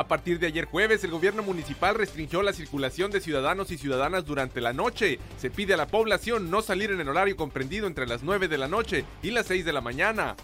A 0.00 0.08
partir 0.08 0.38
de 0.38 0.46
ayer 0.46 0.64
jueves, 0.64 1.04
el 1.04 1.10
gobierno 1.10 1.42
municipal 1.42 1.94
restringió 1.94 2.40
la 2.40 2.54
circulación 2.54 3.10
de 3.10 3.20
ciudadanos 3.20 3.70
y 3.70 3.76
ciudadanas 3.76 4.24
durante 4.24 4.62
la 4.62 4.72
noche. 4.72 5.18
Se 5.36 5.50
pide 5.50 5.74
a 5.74 5.76
la 5.76 5.88
población 5.88 6.50
no 6.50 6.62
salir 6.62 6.90
en 6.90 7.02
el 7.02 7.08
horario 7.10 7.36
comprendido 7.36 7.86
entre 7.86 8.06
las 8.06 8.22
9 8.22 8.48
de 8.48 8.56
la 8.56 8.66
noche 8.66 9.04
y 9.22 9.30
las 9.30 9.44
6 9.48 9.62
de 9.62 9.74
la 9.74 9.82
mañana. 9.82 10.36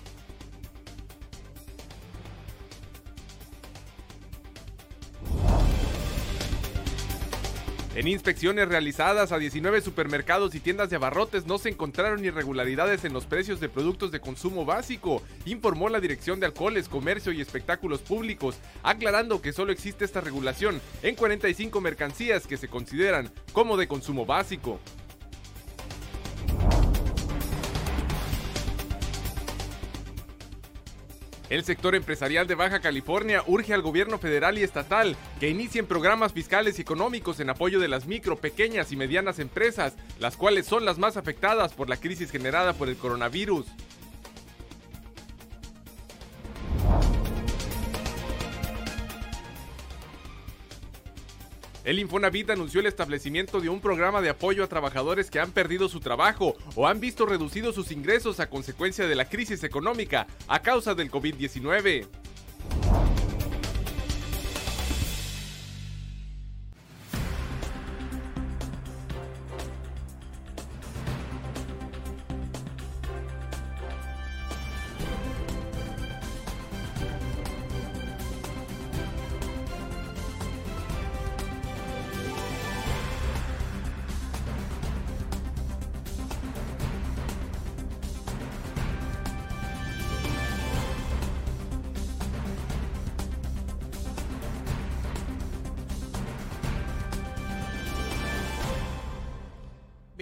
En 7.96 8.06
inspecciones 8.06 8.68
realizadas 8.68 9.32
a 9.32 9.38
19 9.38 9.80
supermercados 9.80 10.54
y 10.54 10.60
tiendas 10.60 10.90
de 10.90 10.96
abarrotes 10.96 11.46
no 11.46 11.56
se 11.56 11.70
encontraron 11.70 12.22
irregularidades 12.22 13.06
en 13.06 13.14
los 13.14 13.24
precios 13.24 13.58
de 13.58 13.70
productos 13.70 14.12
de 14.12 14.20
consumo 14.20 14.66
básico, 14.66 15.22
informó 15.46 15.88
la 15.88 15.98
Dirección 15.98 16.38
de 16.38 16.44
Alcoholes, 16.44 16.90
Comercio 16.90 17.32
y 17.32 17.40
Espectáculos 17.40 18.00
Públicos, 18.00 18.58
aclarando 18.82 19.40
que 19.40 19.54
solo 19.54 19.72
existe 19.72 20.04
esta 20.04 20.20
regulación 20.20 20.82
en 21.02 21.14
45 21.14 21.80
mercancías 21.80 22.46
que 22.46 22.58
se 22.58 22.68
consideran 22.68 23.32
como 23.54 23.78
de 23.78 23.88
consumo 23.88 24.26
básico. 24.26 24.78
El 31.48 31.62
sector 31.62 31.94
empresarial 31.94 32.48
de 32.48 32.56
Baja 32.56 32.80
California 32.80 33.44
urge 33.46 33.72
al 33.72 33.80
gobierno 33.80 34.18
federal 34.18 34.58
y 34.58 34.64
estatal 34.64 35.16
que 35.38 35.48
inicien 35.48 35.86
programas 35.86 36.32
fiscales 36.32 36.78
y 36.78 36.82
económicos 36.82 37.38
en 37.38 37.50
apoyo 37.50 37.78
de 37.78 37.86
las 37.86 38.06
micro, 38.06 38.36
pequeñas 38.36 38.90
y 38.90 38.96
medianas 38.96 39.38
empresas, 39.38 39.94
las 40.18 40.36
cuales 40.36 40.66
son 40.66 40.84
las 40.84 40.98
más 40.98 41.16
afectadas 41.16 41.72
por 41.72 41.88
la 41.88 41.98
crisis 41.98 42.32
generada 42.32 42.72
por 42.72 42.88
el 42.88 42.96
coronavirus. 42.96 43.66
El 51.86 52.00
Infonavit 52.00 52.50
anunció 52.50 52.80
el 52.80 52.86
establecimiento 52.86 53.60
de 53.60 53.68
un 53.68 53.80
programa 53.80 54.20
de 54.20 54.28
apoyo 54.28 54.64
a 54.64 54.66
trabajadores 54.66 55.30
que 55.30 55.38
han 55.38 55.52
perdido 55.52 55.88
su 55.88 56.00
trabajo 56.00 56.56
o 56.74 56.88
han 56.88 56.98
visto 56.98 57.26
reducidos 57.26 57.76
sus 57.76 57.92
ingresos 57.92 58.40
a 58.40 58.50
consecuencia 58.50 59.06
de 59.06 59.14
la 59.14 59.28
crisis 59.28 59.62
económica 59.62 60.26
a 60.48 60.62
causa 60.62 60.96
del 60.96 61.12
COVID-19. 61.12 62.08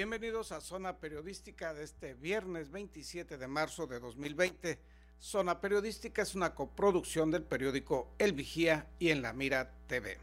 Bienvenidos 0.05 0.53
a 0.53 0.61
Zona 0.61 0.99
Periodística 0.99 1.73
de 1.73 1.83
este 1.83 2.13
viernes 2.13 2.71
27 2.71 3.39
de 3.39 3.49
marzo 3.49 3.87
de 3.87 4.01
2020. 4.01 4.79
Zona 5.19 5.63
Periodística 5.63 6.21
es 6.21 6.35
una 6.35 6.55
coproducción 6.55 7.31
del 7.31 7.43
periódico 7.43 8.11
El 8.19 8.35
Vigía 8.35 8.87
y 8.99 9.09
en 9.09 9.23
La 9.23 9.33
Mira 9.33 9.73
TV. 9.87 10.19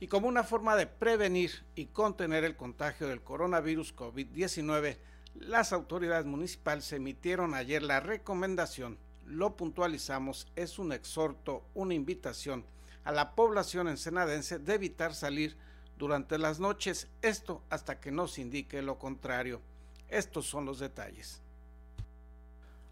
Y 0.00 0.08
como 0.08 0.26
una 0.26 0.42
forma 0.42 0.74
de 0.74 0.88
prevenir 0.88 1.62
y 1.76 1.86
contener 1.86 2.42
el 2.42 2.56
contagio 2.56 3.06
del 3.06 3.22
coronavirus 3.22 3.94
COVID-19, 3.94 4.96
las 5.36 5.72
autoridades 5.72 6.26
municipales 6.26 6.92
emitieron 6.92 7.54
ayer 7.54 7.84
la 7.84 8.00
recomendación, 8.00 8.98
lo 9.26 9.56
puntualizamos, 9.56 10.48
es 10.56 10.80
un 10.80 10.90
exhorto, 10.90 11.62
una 11.74 11.94
invitación 11.94 12.64
a 13.04 13.12
la 13.12 13.36
población 13.36 13.86
ensenadense 13.86 14.58
de 14.58 14.74
evitar 14.74 15.14
salir 15.14 15.56
durante 16.02 16.36
las 16.36 16.58
noches, 16.58 17.06
esto 17.22 17.62
hasta 17.70 18.00
que 18.00 18.10
nos 18.10 18.36
indique 18.40 18.82
lo 18.82 18.98
contrario. 18.98 19.60
Estos 20.08 20.46
son 20.46 20.64
los 20.64 20.80
detalles. 20.80 21.40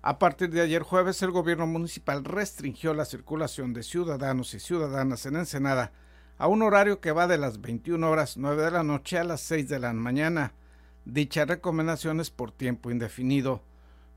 A 0.01 0.21
partir 0.21 0.51
de 0.51 0.61
ayer 0.61 0.85
jueves, 0.85 1.21
el 1.23 1.33
gobierno 1.33 1.67
municipal 1.67 2.25
restringió 2.25 2.95
la 2.95 3.05
circulación 3.05 3.73
de 3.73 3.83
ciudadanos 3.83 4.55
y 4.55 4.61
ciudadanas 4.61 5.27
en 5.27 5.35
Ensenada 5.35 5.91
a 6.39 6.47
un 6.47 6.63
horario 6.63 7.01
que 7.01 7.11
va 7.11 7.27
de 7.27 7.37
las 7.37 7.61
21 7.61 8.09
horas 8.09 8.37
9 8.37 8.63
de 8.63 8.71
la 8.71 8.85
noche 8.85 9.19
a 9.19 9.25
las 9.25 9.41
6 9.41 9.69
de 9.69 9.81
la 9.81 9.93
mañana. 9.93 10.55
Dicha 11.05 11.45
recomendación 11.45 12.21
es 12.21 12.31
por 12.31 12.53
tiempo 12.53 12.93
indefinido. 12.93 13.65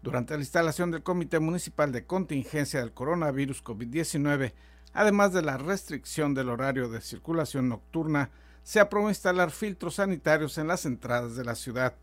Durante 0.03 0.35
la 0.35 0.41
instalación 0.41 0.91
del 0.91 1.01
Comité 1.01 1.39
Municipal 1.39 1.91
de 1.91 2.05
Contingencia 2.05 2.81
del 2.81 2.93
Coronavirus 2.93 3.63
COVID-19, 3.63 4.53
además 4.93 5.33
de 5.33 5.41
la 5.41 5.57
restricción 5.57 6.35
del 6.35 6.49
horario 6.49 6.89
de 6.89 7.01
circulación 7.01 7.69
nocturna, 7.69 8.29
se 8.63 8.79
aprobó 8.79 9.09
instalar 9.09 9.51
filtros 9.51 9.95
sanitarios 9.95 10.57
en 10.57 10.67
las 10.67 10.85
entradas 10.85 11.35
de 11.35 11.43
la 11.43 11.55
ciudad. 11.55 11.95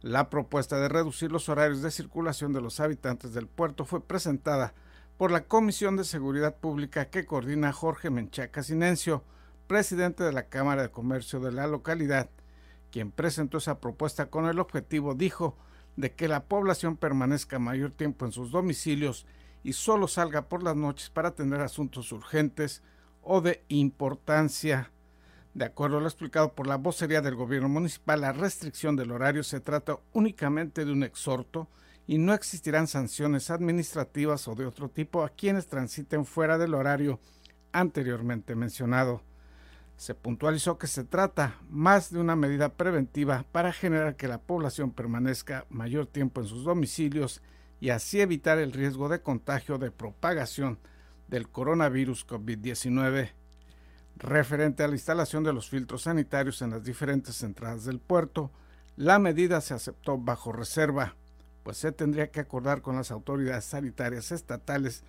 La 0.00 0.30
propuesta 0.30 0.78
de 0.78 0.88
reducir 0.88 1.32
los 1.32 1.48
horarios 1.48 1.82
de 1.82 1.90
circulación 1.90 2.52
de 2.52 2.60
los 2.60 2.78
habitantes 2.78 3.34
del 3.34 3.46
puerto 3.46 3.84
fue 3.84 4.00
presentada 4.00 4.74
por 5.16 5.32
la 5.32 5.44
Comisión 5.44 5.96
de 5.96 6.04
Seguridad 6.04 6.56
Pública 6.56 7.06
que 7.06 7.26
coordina 7.26 7.72
Jorge 7.72 8.10
Menchaca 8.10 8.62
Sinencio, 8.62 9.24
presidente 9.66 10.22
de 10.22 10.32
la 10.32 10.44
Cámara 10.44 10.82
de 10.82 10.90
Comercio 10.90 11.40
de 11.40 11.50
la 11.50 11.66
localidad, 11.66 12.30
quien 12.92 13.10
presentó 13.10 13.58
esa 13.58 13.80
propuesta 13.80 14.26
con 14.26 14.46
el 14.46 14.60
objetivo, 14.60 15.14
dijo, 15.14 15.56
de 15.96 16.12
que 16.12 16.28
la 16.28 16.44
población 16.44 16.96
permanezca 16.96 17.58
mayor 17.58 17.90
tiempo 17.90 18.24
en 18.24 18.30
sus 18.30 18.52
domicilios 18.52 19.26
y 19.64 19.72
solo 19.72 20.06
salga 20.06 20.48
por 20.48 20.62
las 20.62 20.76
noches 20.76 21.10
para 21.10 21.30
atender 21.30 21.60
asuntos 21.60 22.12
urgentes 22.12 22.82
o 23.22 23.40
de 23.40 23.64
importancia. 23.68 24.92
De 25.58 25.64
acuerdo 25.64 25.98
a 25.98 26.00
lo 26.00 26.06
explicado 26.06 26.54
por 26.54 26.68
la 26.68 26.76
vocería 26.76 27.20
del 27.20 27.34
gobierno 27.34 27.68
municipal, 27.68 28.20
la 28.20 28.30
restricción 28.30 28.94
del 28.94 29.10
horario 29.10 29.42
se 29.42 29.58
trata 29.58 29.98
únicamente 30.12 30.84
de 30.84 30.92
un 30.92 31.02
exhorto 31.02 31.66
y 32.06 32.18
no 32.18 32.32
existirán 32.32 32.86
sanciones 32.86 33.50
administrativas 33.50 34.46
o 34.46 34.54
de 34.54 34.66
otro 34.66 34.88
tipo 34.88 35.24
a 35.24 35.30
quienes 35.30 35.66
transiten 35.66 36.26
fuera 36.26 36.58
del 36.58 36.74
horario 36.74 37.18
anteriormente 37.72 38.54
mencionado. 38.54 39.24
Se 39.96 40.14
puntualizó 40.14 40.78
que 40.78 40.86
se 40.86 41.02
trata 41.02 41.56
más 41.68 42.12
de 42.12 42.20
una 42.20 42.36
medida 42.36 42.74
preventiva 42.74 43.44
para 43.50 43.72
generar 43.72 44.14
que 44.14 44.28
la 44.28 44.40
población 44.40 44.92
permanezca 44.92 45.66
mayor 45.70 46.06
tiempo 46.06 46.40
en 46.40 46.46
sus 46.46 46.62
domicilios 46.62 47.42
y 47.80 47.90
así 47.90 48.20
evitar 48.20 48.60
el 48.60 48.70
riesgo 48.70 49.08
de 49.08 49.22
contagio 49.22 49.76
de 49.78 49.90
propagación 49.90 50.78
del 51.26 51.48
coronavirus 51.48 52.28
COVID-19 52.28 53.32
referente 54.18 54.82
a 54.82 54.88
la 54.88 54.94
instalación 54.94 55.44
de 55.44 55.52
los 55.52 55.70
filtros 55.70 56.02
sanitarios 56.02 56.60
en 56.62 56.70
las 56.70 56.84
diferentes 56.84 57.42
entradas 57.42 57.84
del 57.84 58.00
puerto, 58.00 58.50
la 58.96 59.18
medida 59.18 59.60
se 59.60 59.74
aceptó 59.74 60.18
bajo 60.18 60.52
reserva, 60.52 61.14
pues 61.62 61.76
se 61.76 61.92
tendría 61.92 62.30
que 62.30 62.40
acordar 62.40 62.82
con 62.82 62.96
las 62.96 63.10
autoridades 63.10 63.64
sanitarias 63.64 64.32
estatales 64.32 65.04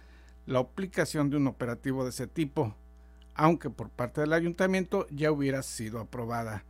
la 0.45 0.59
aplicación 0.59 1.29
de 1.29 1.37
un 1.37 1.47
operativo 1.47 2.03
de 2.03 2.11
ese 2.11 2.27
tipo, 2.27 2.75
aunque 3.33 3.69
por 3.69 3.89
parte 3.89 4.21
del 4.21 4.33
ayuntamiento 4.33 5.07
ya 5.09 5.31
hubiera 5.31 5.63
sido 5.63 5.99
aprobada. 5.99 6.63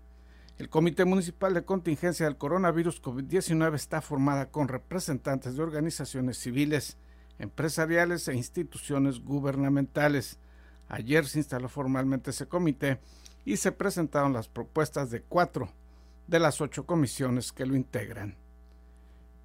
El 0.57 0.69
Comité 0.69 1.05
Municipal 1.05 1.53
de 1.53 1.63
Contingencia 1.63 2.25
del 2.25 2.37
Coronavirus 2.37 3.01
COVID-19 3.01 3.75
está 3.75 4.01
formada 4.01 4.49
con 4.49 4.67
representantes 4.67 5.55
de 5.55 5.63
organizaciones 5.63 6.37
civiles, 6.37 6.97
empresariales 7.37 8.27
e 8.27 8.35
instituciones 8.35 9.19
gubernamentales 9.21 10.37
Ayer 10.89 11.25
se 11.27 11.37
instaló 11.37 11.69
formalmente 11.69 12.31
ese 12.31 12.47
comité 12.47 12.99
y 13.45 13.57
se 13.57 13.71
presentaron 13.71 14.33
las 14.33 14.47
propuestas 14.47 15.11
de 15.11 15.21
cuatro 15.21 15.71
de 16.27 16.39
las 16.39 16.61
ocho 16.61 16.85
comisiones 16.85 17.51
que 17.51 17.65
lo 17.65 17.75
integran. 17.75 18.35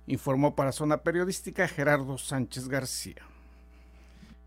Informó 0.06 0.56
para 0.56 0.73
Zona 0.73 1.02
Periodística 1.02 1.69
Gerardo 1.69 2.19
Sánchez 2.19 2.69
García. 2.69 3.26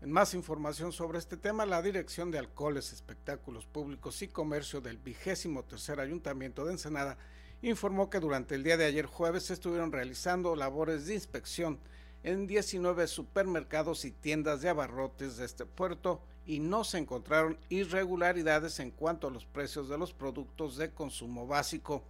En 0.00 0.12
más 0.12 0.34
información 0.34 0.92
sobre 0.92 1.18
este 1.18 1.36
tema, 1.36 1.66
la 1.66 1.82
Dirección 1.82 2.30
de 2.30 2.38
Alcoholes, 2.38 2.92
Espectáculos 2.92 3.66
Públicos 3.66 4.22
y 4.22 4.28
Comercio 4.28 4.80
del 4.80 4.98
vigésimo 4.98 5.64
tercer 5.64 5.98
Ayuntamiento 5.98 6.64
de 6.64 6.72
Ensenada 6.72 7.16
informó 7.62 8.08
que 8.10 8.20
durante 8.20 8.54
el 8.54 8.62
día 8.62 8.76
de 8.76 8.84
ayer 8.84 9.06
jueves 9.06 9.46
se 9.46 9.54
estuvieron 9.54 9.90
realizando 9.90 10.54
labores 10.54 11.06
de 11.06 11.14
inspección 11.14 11.80
en 12.22 12.46
19 12.46 13.06
supermercados 13.06 14.04
y 14.04 14.10
tiendas 14.10 14.60
de 14.62 14.68
abarrotes 14.68 15.36
de 15.36 15.44
este 15.44 15.66
puerto 15.66 16.20
y 16.46 16.60
no 16.60 16.82
se 16.82 16.98
encontraron 16.98 17.58
irregularidades 17.68 18.80
en 18.80 18.90
cuanto 18.90 19.28
a 19.28 19.30
los 19.30 19.44
precios 19.44 19.88
de 19.88 19.98
los 19.98 20.12
productos 20.12 20.76
de 20.76 20.90
consumo 20.90 21.46
básico. 21.46 22.02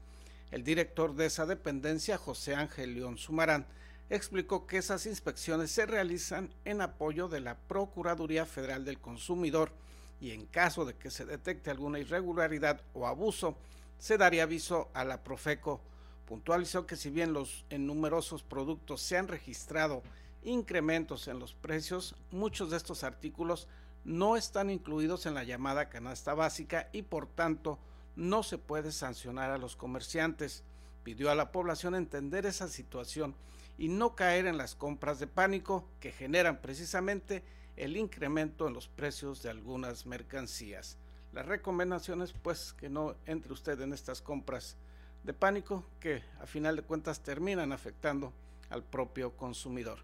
El 0.50 0.64
director 0.64 1.14
de 1.14 1.26
esa 1.26 1.44
dependencia, 1.44 2.16
José 2.16 2.54
Ángel 2.54 2.94
León 2.94 3.18
Sumarán, 3.18 3.66
explicó 4.10 4.66
que 4.66 4.78
esas 4.78 5.06
inspecciones 5.06 5.70
se 5.70 5.86
realizan 5.86 6.50
en 6.64 6.80
apoyo 6.80 7.28
de 7.28 7.40
la 7.40 7.56
Procuraduría 7.56 8.46
Federal 8.46 8.84
del 8.84 8.98
Consumidor 8.98 9.72
y 10.20 10.30
en 10.30 10.46
caso 10.46 10.84
de 10.84 10.94
que 10.94 11.10
se 11.10 11.26
detecte 11.26 11.70
alguna 11.70 11.98
irregularidad 11.98 12.80
o 12.94 13.06
abuso, 13.06 13.56
se 13.98 14.16
daría 14.16 14.44
aviso 14.44 14.88
a 14.94 15.04
la 15.04 15.22
Profeco. 15.22 15.80
Puntualizó 16.28 16.86
que 16.86 16.96
si 16.96 17.08
bien 17.08 17.32
los 17.32 17.64
en 17.70 17.86
numerosos 17.86 18.42
productos 18.42 19.00
se 19.00 19.16
han 19.16 19.28
registrado 19.28 20.02
incrementos 20.42 21.26
en 21.26 21.38
los 21.38 21.54
precios, 21.54 22.14
muchos 22.30 22.70
de 22.70 22.76
estos 22.76 23.02
artículos 23.02 23.66
no 24.04 24.36
están 24.36 24.68
incluidos 24.68 25.24
en 25.24 25.32
la 25.32 25.44
llamada 25.44 25.88
canasta 25.88 26.34
básica 26.34 26.90
y 26.92 27.00
por 27.00 27.28
tanto 27.28 27.78
no 28.14 28.42
se 28.42 28.58
puede 28.58 28.92
sancionar 28.92 29.50
a 29.50 29.56
los 29.56 29.74
comerciantes. 29.74 30.64
Pidió 31.02 31.30
a 31.30 31.34
la 31.34 31.50
población 31.50 31.94
entender 31.94 32.44
esa 32.44 32.68
situación 32.68 33.34
y 33.78 33.88
no 33.88 34.14
caer 34.14 34.46
en 34.46 34.58
las 34.58 34.74
compras 34.74 35.18
de 35.18 35.28
pánico 35.28 35.88
que 35.98 36.12
generan 36.12 36.60
precisamente 36.60 37.42
el 37.76 37.96
incremento 37.96 38.68
en 38.68 38.74
los 38.74 38.86
precios 38.86 39.42
de 39.42 39.48
algunas 39.48 40.04
mercancías. 40.04 40.98
Las 41.32 41.46
recomendaciones 41.46 42.34
pues 42.34 42.74
que 42.74 42.90
no 42.90 43.14
entre 43.24 43.54
usted 43.54 43.80
en 43.80 43.94
estas 43.94 44.20
compras 44.20 44.76
de 45.24 45.32
pánico 45.32 45.84
que 46.00 46.22
a 46.40 46.46
final 46.46 46.76
de 46.76 46.82
cuentas 46.82 47.22
terminan 47.22 47.72
afectando 47.72 48.32
al 48.70 48.82
propio 48.82 49.36
consumidor. 49.36 49.98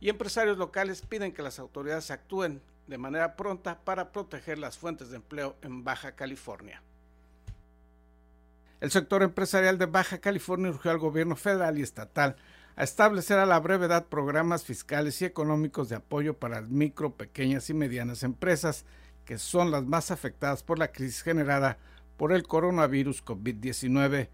Y 0.00 0.08
empresarios 0.08 0.58
locales 0.58 1.02
piden 1.02 1.32
que 1.32 1.42
las 1.42 1.58
autoridades 1.58 2.10
actúen 2.10 2.62
de 2.86 2.98
manera 2.98 3.36
pronta 3.36 3.78
para 3.84 4.12
proteger 4.12 4.58
las 4.58 4.76
fuentes 4.76 5.10
de 5.10 5.16
empleo 5.16 5.56
en 5.62 5.84
Baja 5.84 6.12
California. 6.12 6.82
El 8.80 8.90
sector 8.90 9.22
empresarial 9.22 9.78
de 9.78 9.86
Baja 9.86 10.18
California 10.18 10.70
urgió 10.70 10.90
al 10.90 10.98
gobierno 10.98 11.36
federal 11.36 11.78
y 11.78 11.82
estatal 11.82 12.36
a 12.74 12.82
establecer 12.82 13.38
a 13.38 13.46
la 13.46 13.60
brevedad 13.60 14.06
programas 14.06 14.64
fiscales 14.64 15.22
y 15.22 15.24
económicos 15.24 15.88
de 15.88 15.96
apoyo 15.96 16.36
para 16.36 16.60
las 16.60 16.70
micro, 16.70 17.14
pequeñas 17.14 17.70
y 17.70 17.74
medianas 17.74 18.22
empresas, 18.22 18.84
que 19.24 19.38
son 19.38 19.70
las 19.70 19.84
más 19.84 20.10
afectadas 20.10 20.62
por 20.62 20.78
la 20.78 20.90
crisis 20.90 21.22
generada 21.22 21.78
por 22.16 22.32
el 22.32 22.42
coronavirus 22.42 23.24
COVID-19. 23.24 24.28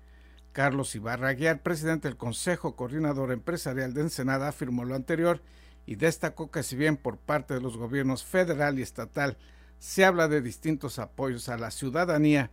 Carlos 0.52 0.94
Ibarra 0.94 1.28
Aguiar, 1.28 1.62
presidente 1.62 2.08
del 2.08 2.16
Consejo 2.16 2.76
Coordinador 2.76 3.32
Empresarial 3.32 3.94
de 3.94 4.02
Ensenada, 4.02 4.48
afirmó 4.48 4.84
lo 4.84 4.94
anterior 4.94 5.42
y 5.86 5.96
destacó 5.96 6.50
que 6.50 6.62
si 6.62 6.76
bien 6.76 6.96
por 6.96 7.18
parte 7.18 7.54
de 7.54 7.60
los 7.60 7.76
gobiernos 7.76 8.24
federal 8.24 8.78
y 8.78 8.82
estatal 8.82 9.38
se 9.78 10.04
habla 10.04 10.28
de 10.28 10.40
distintos 10.40 10.98
apoyos 10.98 11.48
a 11.48 11.56
la 11.56 11.70
ciudadanía, 11.70 12.50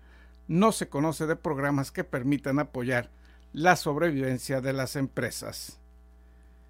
no 0.47 0.71
se 0.71 0.87
conoce 0.89 1.25
de 1.25 1.35
programas 1.35 1.91
que 1.91 2.03
permitan 2.03 2.59
apoyar 2.59 3.09
la 3.51 3.75
sobrevivencia 3.75 4.61
de 4.61 4.73
las 4.73 4.95
empresas. 4.95 5.79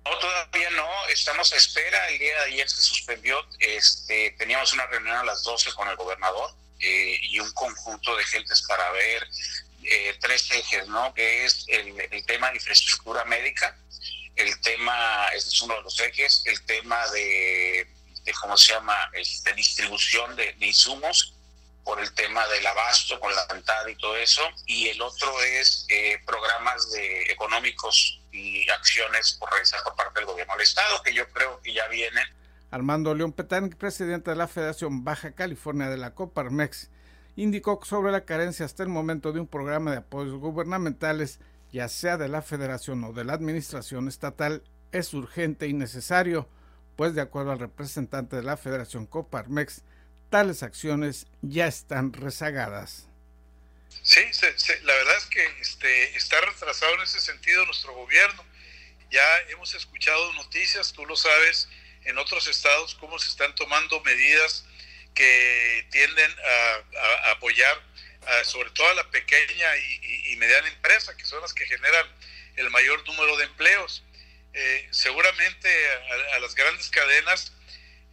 No, 0.05 0.11
todavía 0.19 0.69
no, 0.71 0.87
estamos 1.09 1.51
a 1.51 1.55
espera. 1.55 2.09
El 2.09 2.19
día 2.19 2.33
de 2.35 2.53
ayer 2.53 2.69
se 2.69 2.81
suspendió, 2.81 3.37
este, 3.59 4.35
teníamos 4.37 4.71
una 4.73 4.85
reunión 4.85 5.17
a 5.17 5.23
las 5.23 5.43
12 5.43 5.73
con 5.73 5.87
el 5.87 5.95
gobernador 5.95 6.51
eh, 6.79 7.17
y 7.23 7.39
un 7.39 7.51
conjunto 7.53 8.15
de 8.15 8.23
gentes 8.25 8.61
para 8.67 8.91
ver 8.91 9.27
eh, 9.89 10.17
tres 10.19 10.49
ejes, 10.51 10.87
¿no? 10.87 11.13
Que 11.13 11.45
es 11.45 11.65
el, 11.67 12.25
tema 12.25 12.49
de 12.49 12.55
infraestructura 12.55 13.25
médica, 13.25 13.77
el 14.35 14.59
tema, 14.61 15.27
ese 15.33 15.49
es 15.49 15.61
uno 15.61 15.75
de 15.75 15.81
los 15.83 15.99
ejes, 15.99 16.43
el 16.45 16.61
tema 16.65 17.07
de, 17.09 17.87
¿cómo 18.41 18.57
se 18.57 18.73
llama?, 18.73 19.11
de 19.13 19.53
distribución 19.53 20.35
de, 20.35 20.53
de 20.53 20.65
insumos 20.67 21.35
por 21.85 22.01
el 22.01 22.11
tema 22.13 22.45
del 22.47 22.65
abasto 22.65 23.19
con 23.19 23.33
la 23.33 23.45
cantada 23.45 23.89
y 23.89 23.95
todo 23.95 24.17
eso, 24.17 24.41
y 24.65 24.89
el 24.89 24.99
otro 25.01 25.31
es 25.43 25.85
eh, 25.87 26.19
programas 26.25 26.91
de 26.91 27.31
económicos 27.31 28.19
y 28.31 28.67
acciones 28.69 29.33
por 29.33 29.51
realizar 29.51 29.83
por 29.83 29.95
parte 29.95 30.19
del 30.19 30.25
gobierno 30.25 30.53
del 30.55 30.63
estado, 30.63 31.01
que 31.03 31.13
yo 31.13 31.29
creo 31.29 31.61
que 31.61 31.73
ya 31.73 31.87
vienen. 31.87 32.25
Armando 32.71 33.13
León 33.13 33.31
Petán, 33.31 33.69
presidente 33.69 34.31
de 34.31 34.35
la 34.35 34.47
Federación 34.47 35.03
Baja 35.03 35.33
California 35.33 35.87
de 35.87 35.97
la 35.97 36.15
Coparmex, 36.15 36.89
indicó 37.35 37.79
sobre 37.83 38.11
la 38.11 38.25
carencia 38.25 38.65
hasta 38.65 38.83
el 38.83 38.89
momento 38.89 39.31
de 39.31 39.39
un 39.39 39.47
programa 39.47 39.91
de 39.91 39.97
apoyos 39.97 40.39
gubernamentales, 40.39 41.39
ya 41.71 41.89
sea 41.89 42.17
de 42.17 42.29
la 42.29 42.41
Federación 42.41 43.03
o 43.03 43.13
de 43.13 43.25
la 43.25 43.33
Administración 43.33 44.07
Estatal, 44.07 44.63
es 44.91 45.13
urgente 45.13 45.67
y 45.67 45.73
necesario, 45.73 46.47
pues 46.95 47.13
de 47.15 47.21
acuerdo 47.21 47.51
al 47.51 47.59
representante 47.59 48.37
de 48.37 48.43
la 48.43 48.57
Federación 48.57 49.05
Coparmex, 49.05 49.83
tales 50.29 50.63
acciones 50.63 51.27
ya 51.41 51.67
están 51.67 52.13
rezagadas. 52.13 53.07
Sí, 54.01 54.21
la 54.83 54.93
verdad 54.93 55.17
es 55.17 55.25
que 55.25 55.45
este, 55.59 56.15
está 56.15 56.39
retrasado 56.41 56.93
en 56.95 57.01
ese 57.01 57.19
sentido 57.19 57.65
nuestro 57.65 57.93
gobierno. 57.93 58.43
Ya 59.11 59.23
hemos 59.49 59.73
escuchado 59.73 60.33
noticias, 60.33 60.93
tú 60.93 61.05
lo 61.05 61.15
sabes, 61.15 61.69
en 62.03 62.17
otros 62.17 62.47
estados 62.47 62.95
cómo 62.95 63.17
se 63.19 63.29
están 63.29 63.53
tomando 63.55 63.99
medidas 64.01 64.65
que 65.15 65.87
tienden 65.91 66.31
a, 66.31 67.31
apoyar 67.31 67.81
sobre 68.43 68.69
todo 68.71 68.87
a 68.89 68.93
la 68.95 69.09
pequeña 69.11 69.67
y, 69.77 70.35
mediana 70.37 70.67
empresa, 70.67 71.15
que 71.15 71.25
son 71.25 71.41
las 71.41 71.53
que 71.53 71.65
generan 71.65 72.05
el 72.55 72.69
mayor 72.69 73.05
número 73.07 73.37
de 73.37 73.45
empleos. 73.45 74.03
Eh, 74.53 74.87
seguramente 74.91 75.69
a, 76.33 76.39
las 76.39 76.55
grandes 76.55 76.89
cadenas 76.89 77.53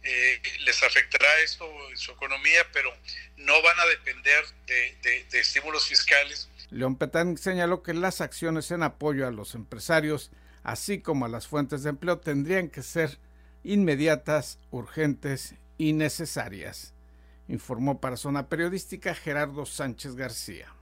eh, 0.03 0.41
les 0.65 0.83
afectará 0.83 1.27
esto 1.41 1.65
en 1.89 1.97
su 1.97 2.11
economía, 2.11 2.67
pero 2.73 2.93
no 3.37 3.61
van 3.61 3.79
a 3.79 3.85
depender 3.85 4.43
de, 4.67 5.25
estímulos 5.39 5.87
fiscales. 5.87 6.49
León 6.69 6.97
Petán 6.97 7.37
señaló 7.37 7.83
que 7.83 7.93
las 7.93 8.19
acciones 8.19 8.71
en 8.71 8.83
apoyo 8.83 9.27
a 9.27 9.31
los 9.31 9.55
empresarios, 9.55 10.31
así 10.63 11.01
como 11.01 11.25
a 11.25 11.29
las 11.29 11.47
fuentes 11.47 11.83
de 11.83 11.91
empleo, 11.91 12.19
tendrían 12.19 12.69
que 12.69 12.83
ser 12.83 13.17
inmediatas, 13.63 14.59
urgentes 14.71 15.55
y 15.77 15.93
necesarias. 15.93 16.92
Informó 17.47 17.99
para 17.99 18.17
Zona 18.17 18.47
Periodística 18.47 19.13
Gerardo 19.13 19.65
Sánchez 19.65 20.15
García. 20.15 20.73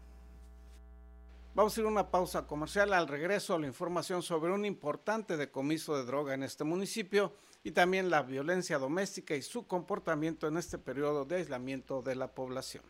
Vamos 1.53 1.75
a 1.75 1.81
ir 1.81 1.85
a 1.85 1.89
una 1.89 2.11
pausa 2.11 2.47
comercial. 2.47 2.93
Al 2.93 3.07
regreso, 3.07 3.59
la 3.59 3.67
información 3.67 4.23
sobre 4.23 4.53
un 4.53 4.63
importante 4.63 5.35
decomiso 5.35 5.97
de 5.97 6.05
droga 6.05 6.33
en 6.33 6.43
este 6.43 6.63
municipio 6.63 7.33
y 7.63 7.71
también 7.71 8.09
la 8.09 8.21
violencia 8.21 8.77
doméstica 8.77 9.35
y 9.35 9.41
su 9.41 9.67
comportamiento 9.67 10.47
en 10.47 10.57
este 10.57 10.77
periodo 10.77 11.25
de 11.25 11.37
aislamiento 11.37 12.01
de 12.01 12.15
la 12.15 12.33
población. 12.33 12.83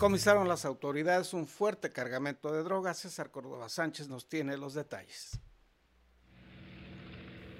Comisaron 0.00 0.48
las 0.48 0.64
autoridades 0.64 1.34
un 1.34 1.46
fuerte 1.46 1.90
cargamento 1.90 2.50
de 2.54 2.62
drogas. 2.62 3.00
César 3.00 3.30
Córdoba 3.30 3.68
Sánchez 3.68 4.08
nos 4.08 4.26
tiene 4.26 4.56
los 4.56 4.72
detalles. 4.72 5.38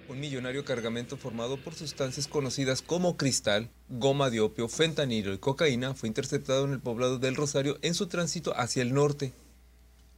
Un 0.08 0.18
millonario 0.18 0.64
cargamento 0.64 1.18
formado 1.18 1.62
por 1.62 1.74
sustancias 1.74 2.26
conocidas 2.26 2.80
como 2.80 3.18
cristal, 3.18 3.68
goma 3.90 4.30
de 4.30 4.40
opio, 4.40 4.68
fentanilo 4.68 5.34
y 5.34 5.38
cocaína 5.38 5.92
fue 5.92 6.08
interceptado 6.08 6.64
en 6.64 6.72
el 6.72 6.80
poblado 6.80 7.18
del 7.18 7.36
Rosario 7.36 7.76
en 7.82 7.92
su 7.92 8.06
tránsito 8.06 8.56
hacia 8.56 8.80
el 8.80 8.94
norte. 8.94 9.34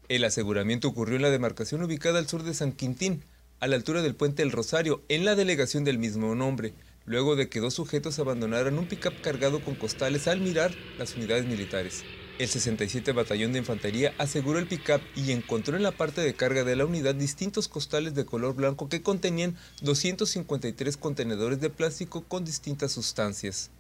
El 0.08 0.24
aseguramiento 0.24 0.88
ocurrió 0.88 1.18
en 1.18 1.24
la 1.24 1.32
demarcación 1.32 1.84
ubicada 1.84 2.20
al 2.20 2.28
sur 2.28 2.44
de 2.44 2.54
San 2.54 2.72
Quintín, 2.72 3.24
a 3.60 3.68
la 3.68 3.76
altura 3.76 4.02
del 4.02 4.16
puente 4.16 4.44
El 4.44 4.52
Rosario, 4.52 5.04
en 5.10 5.26
la 5.26 5.36
delegación 5.36 5.84
del 5.84 5.98
mismo 5.98 6.34
nombre, 6.36 6.74
luego 7.06 7.36
de 7.36 7.50
que 7.50 7.60
dos 7.60 7.74
sujetos 7.74 8.20
abandonaran 8.20 8.78
un 8.78 8.88
pickup 8.88 9.20
cargado 9.22 9.60
con 9.60 9.76
costales 9.76 10.28
al 10.28 10.40
mirar 10.40 10.74
las 10.98 11.16
unidades 11.16 11.46
militares. 11.46 12.04
El 12.38 12.48
67 12.48 13.12
Batallón 13.12 13.52
de 13.52 13.60
Infantería 13.60 14.14
aseguró 14.18 14.60
el 14.60 14.68
pickup 14.68 15.02
y 15.16 15.32
encontró 15.32 15.76
en 15.76 15.84
la 15.84 15.92
parte 15.92 16.22
de 16.22 16.36
carga 16.36 16.64
de 16.64 16.76
la 16.76 16.86
unidad 16.86 17.16
distintos 17.16 17.68
costales 17.68 18.16
de 18.16 18.26
color 18.26 18.56
blanco 18.56 18.88
que 18.88 19.02
contenían 19.02 19.58
253 19.82 20.96
contenedores 20.96 21.60
de 21.60 21.70
plástico 21.70 22.24
con 22.24 22.46
distintas 22.46 22.94
sustancias. 22.94 23.72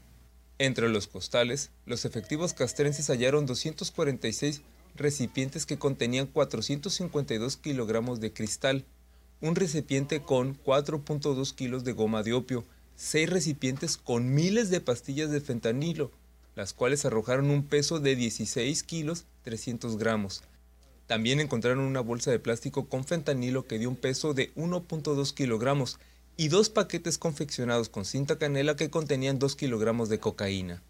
Entre 0.62 0.90
los 0.90 1.08
costales, 1.08 1.72
los 1.86 2.04
efectivos 2.04 2.54
castrenses 2.54 3.08
hallaron 3.08 3.46
246 3.46 4.62
recipientes 4.94 5.66
que 5.66 5.80
contenían 5.80 6.28
452 6.28 7.56
kilogramos 7.56 8.20
de 8.20 8.34
cristal, 8.34 8.84
un 9.40 9.56
recipiente 9.56 10.22
con 10.22 10.62
4.2 10.62 11.56
kilos 11.56 11.86
de 11.86 11.94
goma 11.94 12.24
de 12.24 12.34
opio, 12.34 12.66
seis 12.98 13.30
recipientes 13.30 13.96
con 13.96 14.34
miles 14.34 14.70
de 14.70 14.82
pastillas 14.82 15.32
de 15.32 15.40
fentanilo, 15.40 16.12
las 16.56 16.74
cuales 16.74 17.06
arrojaron 17.06 17.52
un 17.52 17.64
peso 17.64 18.02
de 18.02 18.18
16 18.18 18.84
kilos 18.84 19.24
300 19.44 19.98
gramos. 19.98 20.44
También 21.08 21.40
encontraron 21.40 21.80
una 21.80 22.02
bolsa 22.02 22.32
de 22.32 22.40
plástico 22.40 22.90
con 22.90 23.06
fentanilo 23.06 23.66
que 23.66 23.80
dio 23.80 23.88
un 23.88 23.96
peso 23.96 24.34
de 24.34 24.54
1.2 24.56 25.34
kilogramos 25.34 26.00
y 26.40 26.48
dos 26.48 26.70
paquetes 26.70 27.18
confeccionados 27.18 27.90
con 27.90 28.06
cinta 28.06 28.38
canela 28.38 28.78
que 28.78 28.90
contenían 28.90 29.40
2 29.40 29.58
kilogramos 29.58 30.08
de 30.08 30.22
cocaína. 30.22 30.82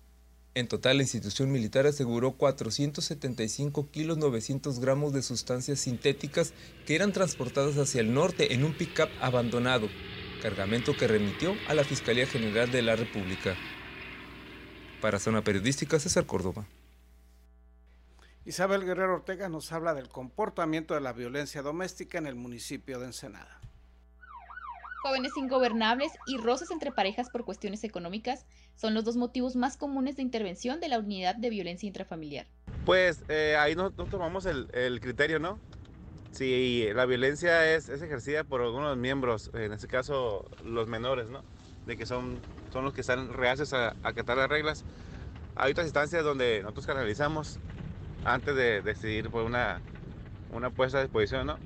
En 0.54 0.68
total, 0.68 0.98
la 0.98 1.04
institución 1.04 1.52
militar 1.52 1.88
aseguró 1.88 2.34
475 2.34 3.90
kilos 3.90 4.20
900 4.20 4.80
gramos 4.80 5.12
de 5.12 5.24
sustancias 5.24 5.80
sintéticas 5.80 6.54
que 6.86 6.94
eran 6.94 7.14
transportadas 7.14 7.80
hacia 7.80 8.02
el 8.02 8.14
norte 8.14 8.54
en 8.54 8.64
un 8.64 8.76
pickup 8.76 9.10
abandonado, 9.22 9.90
cargamento 10.44 10.96
que 10.96 11.08
remitió 11.08 11.56
a 11.68 11.74
la 11.74 11.84
Fiscalía 11.84 12.28
General 12.28 12.72
de 12.72 12.84
la 12.84 12.96
República. 12.96 13.56
Para 15.02 15.18
Zona 15.18 15.44
Periodística, 15.44 16.00
César 16.00 16.28
Córdoba. 16.28 16.68
Isabel 18.46 18.86
Guerrero 18.86 19.16
Ortega 19.16 19.50
nos 19.50 19.72
habla 19.72 19.96
del 19.96 20.10
comportamiento 20.10 20.94
de 20.94 21.02
la 21.02 21.14
violencia 21.14 21.64
doméstica 21.64 22.20
en 22.20 22.28
el 22.28 22.36
municipio 22.36 23.00
de 23.00 23.08
Ensenada 23.08 23.59
jóvenes 25.02 25.32
ingobernables 25.38 26.12
y 26.28 26.38
roces 26.38 26.72
entre 26.72 26.92
parejas 26.92 27.30
por 27.30 27.46
cuestiones 27.46 27.84
económicas 27.84 28.46
son 28.76 28.94
los 28.94 29.04
dos 29.04 29.18
motivos 29.18 29.56
más 29.56 29.78
comunes 29.78 30.16
de 30.16 30.22
intervención 30.22 30.80
de 30.80 30.90
la 30.90 31.00
unidad 31.00 31.36
de 31.36 31.50
violencia 31.50 31.88
intrafamiliar. 31.88 32.48
Pues 32.86 33.24
eh, 33.30 33.56
ahí 33.60 33.76
no, 33.76 33.92
tomamos 33.92 34.46
el, 34.46 35.00
criterio, 35.02 35.40
¿no? 35.40 35.60
Si 36.32 36.88
la 36.94 37.06
violencia 37.06 37.74
es, 37.74 37.90
ejercida 37.90 38.44
por 38.44 38.62
algunos 38.62 38.96
miembros, 38.98 39.52
en 39.54 39.74
este 39.74 39.88
caso 39.88 40.50
los 40.64 40.88
menores, 40.88 41.30
¿no? 41.30 41.44
De 41.86 41.98
que 41.98 42.06
son, 42.06 42.40
son 42.72 42.86
los 42.86 42.94
que 42.94 43.02
están 43.02 43.34
reacios 43.34 43.74
a 43.74 43.96
acatar 44.04 44.38
las 44.38 44.50
reglas. 44.50 44.86
Hay 45.56 45.72
otras 45.72 45.88
instancias 45.88 46.24
donde 46.24 46.62
nosotros 46.62 46.86
canalizamos 46.86 47.60
antes 48.26 48.56
de 48.56 48.82
decidir 48.82 49.30
por 49.30 49.44
una, 49.44 49.82
una 50.54 50.70
puesta 50.70 51.00
a 51.00 51.02
disposición, 51.02 51.48
¿no? 51.48 51.58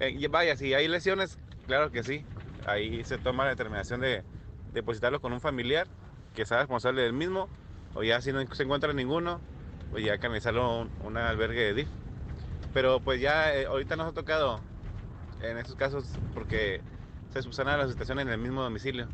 Eh, 0.00 0.26
vaya, 0.28 0.56
si 0.56 0.74
hay 0.74 0.88
lesiones, 0.88 1.38
claro 1.66 1.90
que 1.90 2.02
sí, 2.02 2.24
ahí 2.66 3.04
se 3.04 3.18
toma 3.18 3.44
la 3.44 3.50
determinación 3.50 4.00
de 4.00 4.22
depositarlo 4.72 5.20
con 5.20 5.32
un 5.32 5.40
familiar 5.40 5.86
que 6.34 6.46
sea 6.46 6.58
responsable 6.58 7.02
del 7.02 7.12
mismo, 7.12 7.48
o 7.94 8.02
ya 8.02 8.20
si 8.20 8.32
no 8.32 8.44
se 8.54 8.62
encuentra 8.62 8.92
ninguno, 8.92 9.40
pues 9.90 10.04
ya 10.04 10.18
canalizarlo 10.18 10.80
un, 10.80 10.90
un 11.04 11.16
albergue 11.16 11.60
de 11.60 11.74
DIF. 11.74 11.88
Pero 12.72 13.00
pues 13.00 13.20
ya 13.20 13.54
eh, 13.54 13.66
ahorita 13.66 13.96
nos 13.96 14.08
ha 14.08 14.12
tocado 14.12 14.60
en 15.42 15.58
estos 15.58 15.76
casos 15.76 16.06
porque 16.32 16.80
se 17.32 17.42
subsana 17.42 17.76
la 17.76 17.88
situación 17.88 18.18
en 18.20 18.28
el 18.28 18.38
mismo 18.38 18.62
domicilio. 18.62 19.08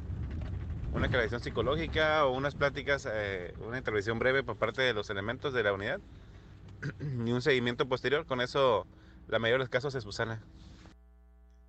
Una 0.92 1.08
canalización 1.08 1.42
psicológica 1.42 2.24
o 2.24 2.32
unas 2.32 2.54
pláticas, 2.54 3.08
eh, 3.10 3.54
una 3.66 3.78
intervención 3.78 4.18
breve 4.18 4.42
por 4.42 4.56
parte 4.56 4.82
de 4.82 4.94
los 4.94 5.10
elementos 5.10 5.52
de 5.52 5.62
la 5.62 5.72
unidad 5.72 6.00
y 7.00 7.32
un 7.32 7.42
seguimiento 7.42 7.88
posterior. 7.88 8.26
Con 8.26 8.40
eso, 8.40 8.86
la 9.26 9.38
mayoría 9.38 9.58
de 9.58 9.64
los 9.64 9.68
casos 9.68 9.92
se 9.92 10.00
subsana. 10.00 10.40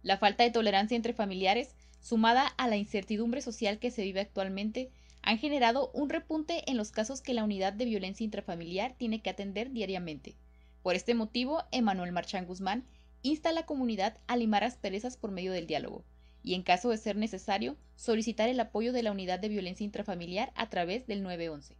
La 0.01 0.17
falta 0.17 0.43
de 0.43 0.51
tolerancia 0.51 0.95
entre 0.95 1.13
familiares, 1.13 1.75
sumada 1.99 2.47
a 2.47 2.67
la 2.67 2.77
incertidumbre 2.77 3.41
social 3.41 3.79
que 3.79 3.91
se 3.91 4.03
vive 4.03 4.21
actualmente, 4.21 4.91
han 5.21 5.37
generado 5.37 5.91
un 5.93 6.09
repunte 6.09 6.69
en 6.69 6.77
los 6.77 6.91
casos 6.91 7.21
que 7.21 7.33
la 7.33 7.43
unidad 7.43 7.73
de 7.73 7.85
violencia 7.85 8.23
intrafamiliar 8.23 8.93
tiene 8.97 9.21
que 9.21 9.29
atender 9.29 9.71
diariamente. 9.71 10.35
Por 10.81 10.95
este 10.95 11.13
motivo, 11.13 11.63
Emanuel 11.71 12.13
Marchán 12.13 12.45
Guzmán 12.45 12.85
insta 13.21 13.49
a 13.49 13.53
la 13.53 13.65
comunidad 13.65 14.17
a 14.27 14.37
limar 14.37 14.63
asperezas 14.63 15.17
por 15.17 15.31
medio 15.31 15.51
del 15.51 15.67
diálogo 15.67 16.05
y, 16.41 16.53
en 16.53 16.63
caso 16.63 16.89
de 16.89 16.97
ser 16.97 17.17
necesario, 17.17 17.75
solicitar 17.95 18.47
el 18.47 18.59
apoyo 18.61 18.93
de 18.93 19.03
la 19.03 19.11
unidad 19.11 19.39
de 19.39 19.49
violencia 19.49 19.83
intrafamiliar 19.83 20.53
a 20.55 20.69
través 20.69 21.05
del 21.05 21.21
911. 21.21 21.75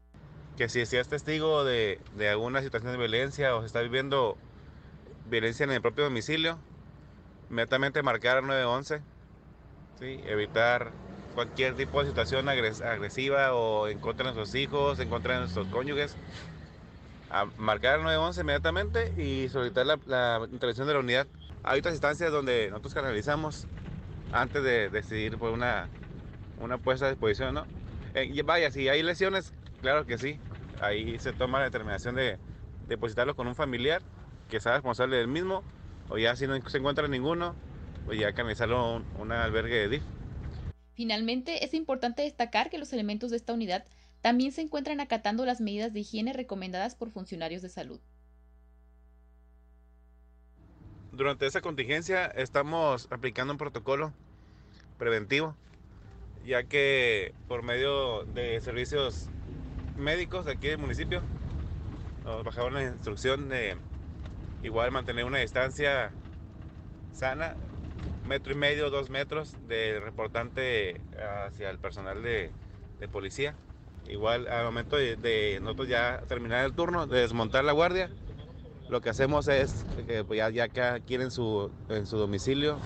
Que 0.58 0.68
si 0.68 0.82
es 0.82 1.08
testigo 1.08 1.64
de, 1.64 2.02
de 2.18 2.28
alguna 2.28 2.62
situación 2.62 2.92
de 2.92 2.98
violencia 2.98 3.56
o 3.56 3.62
se 3.62 3.68
está 3.68 3.82
viviendo 3.82 4.38
violencia 5.30 5.64
en 5.64 5.72
el 5.72 5.82
propio 5.82 6.04
domicilio, 6.04 6.60
inmediatamente 7.50 8.04
marcar 8.04 8.44
911, 8.44 9.02
¿sí? 10.00 10.20
evitar 10.26 10.92
cualquier 11.34 11.76
tipo 11.76 12.02
de 12.02 12.10
situación 12.10 12.50
agresiva 12.50 13.54
o 13.54 13.88
en 13.88 14.00
contra 14.00 14.28
de 14.28 14.36
nuestros 14.36 14.56
hijos, 14.56 15.00
en 15.00 15.10
contra 15.10 15.36
de 15.36 15.40
nuestros 15.42 15.68
cónyuges. 15.68 16.16
A 17.32 17.46
marcar 17.58 18.00
911 18.00 18.42
inmediatamente 18.42 19.14
y 19.22 19.50
solicitar 19.50 19.86
la, 19.86 20.48
intervención 20.52 20.88
de 20.88 20.94
la 20.94 21.00
unidad. 21.00 21.28
Hay 21.64 21.80
otras 21.80 21.94
instancias 21.94 22.32
donde 22.32 22.70
nosotros 22.70 22.94
canalizamos 22.94 23.68
antes 24.32 24.64
de 24.64 24.90
decidir 24.90 25.38
por 25.38 25.52
una, 25.52 25.88
una 26.60 26.78
puesta 26.78 27.06
a 27.06 27.10
disposición, 27.10 27.54
¿no? 27.54 27.66
Eh, 28.16 28.42
vaya, 28.44 28.72
si 28.72 28.90
hay 28.90 29.04
lesiones, 29.04 29.54
claro 29.82 30.06
que 30.06 30.18
sí. 30.18 30.40
Ahí 30.82 31.20
se 31.20 31.34
toma 31.34 31.60
la 31.60 31.66
determinación 31.66 32.16
de 32.16 32.40
depositarlo 32.88 33.36
con 33.36 33.48
un 33.48 33.56
familiar 33.56 34.02
que 34.50 34.60
sea 34.60 34.74
responsable 34.74 35.18
del 35.18 35.28
mismo 35.28 35.64
o 36.10 36.18
ya 36.18 36.36
si 36.36 36.48
no 36.48 36.60
se 36.70 36.78
encuentra 36.78 37.08
ninguno, 37.08 37.56
pues 38.06 38.20
ya 38.20 38.34
canalizarlo 38.34 38.96
un, 38.96 39.06
un 39.20 39.32
albergue 39.32 39.76
de 39.76 39.90
DIF. 39.90 40.04
Finalmente, 40.94 41.64
es 41.64 41.74
importante 41.74 42.24
destacar 42.24 42.70
que 42.70 42.78
los 42.78 42.92
elementos 42.92 43.32
de 43.32 43.38
esta 43.38 43.54
unidad 43.54 43.86
también 44.22 44.52
se 44.52 44.62
encuentran 44.62 45.00
acatando 45.00 45.46
las 45.46 45.62
medidas 45.62 45.94
de 45.94 46.02
higiene 46.02 46.34
recomendadas 46.34 46.96
por 46.96 47.12
funcionarios 47.12 47.62
de 47.62 47.70
salud. 47.70 48.02
Durante 51.12 51.46
esa 51.46 51.62
contingencia 51.62 52.26
estamos 52.26 53.08
aplicando 53.12 53.54
un 53.54 53.58
protocolo 53.58 54.14
preventivo, 54.98 55.56
ya 56.46 56.64
que 56.64 57.34
por 57.48 57.64
medio 57.64 58.26
de 58.26 58.60
servicios 58.62 59.28
médicos 59.98 60.46
de 60.46 60.54
aquí 60.54 60.68
del 60.68 60.78
municipio 60.78 61.22
nos 62.24 62.44
bajaron 62.44 62.74
la 62.74 62.84
instrucción 62.84 63.50
de 63.50 63.78
Igual 64.64 64.92
mantener 64.92 65.26
una 65.26 65.40
distancia 65.40 66.12
sana, 67.14 67.56
metro 68.26 68.54
y 68.54 68.56
medio, 68.56 68.90
dos 68.90 69.10
metros 69.10 69.56
del 69.68 70.02
reportante 70.02 71.00
hacia 71.46 71.70
el 71.70 71.80
personal 71.80 72.22
de, 72.22 72.52
policía. 73.12 73.56
Igual 74.08 74.48
al 74.48 74.66
momento 74.66 74.98
de, 74.98 75.60
nosotros 75.62 75.88
ya 75.88 76.22
terminar 76.28 76.66
el 76.66 76.74
turno, 76.74 77.08
de 77.08 77.22
desmontar 77.22 77.64
la 77.64 77.72
guardia, 77.72 78.10
lo 78.90 79.02
que 79.02 79.10
hacemos 79.10 79.48
es, 79.48 79.86
pues 80.28 80.38
ya, 80.38 80.50
ya 80.50 80.68
que 80.68 81.04
quieren 81.06 81.32
su, 81.32 81.72
en 81.90 82.06
su 82.06 82.18
domicilio, 82.18 82.80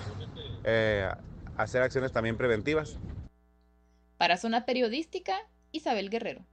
eh, 0.64 1.08
hacer 1.56 1.82
acciones 1.82 2.12
también 2.12 2.36
preventivas. 2.36 2.98
Para 4.16 4.36
Zona 4.36 4.64
Periodística, 4.64 5.34
Isabel 5.72 6.10
Guerrero. 6.10 6.44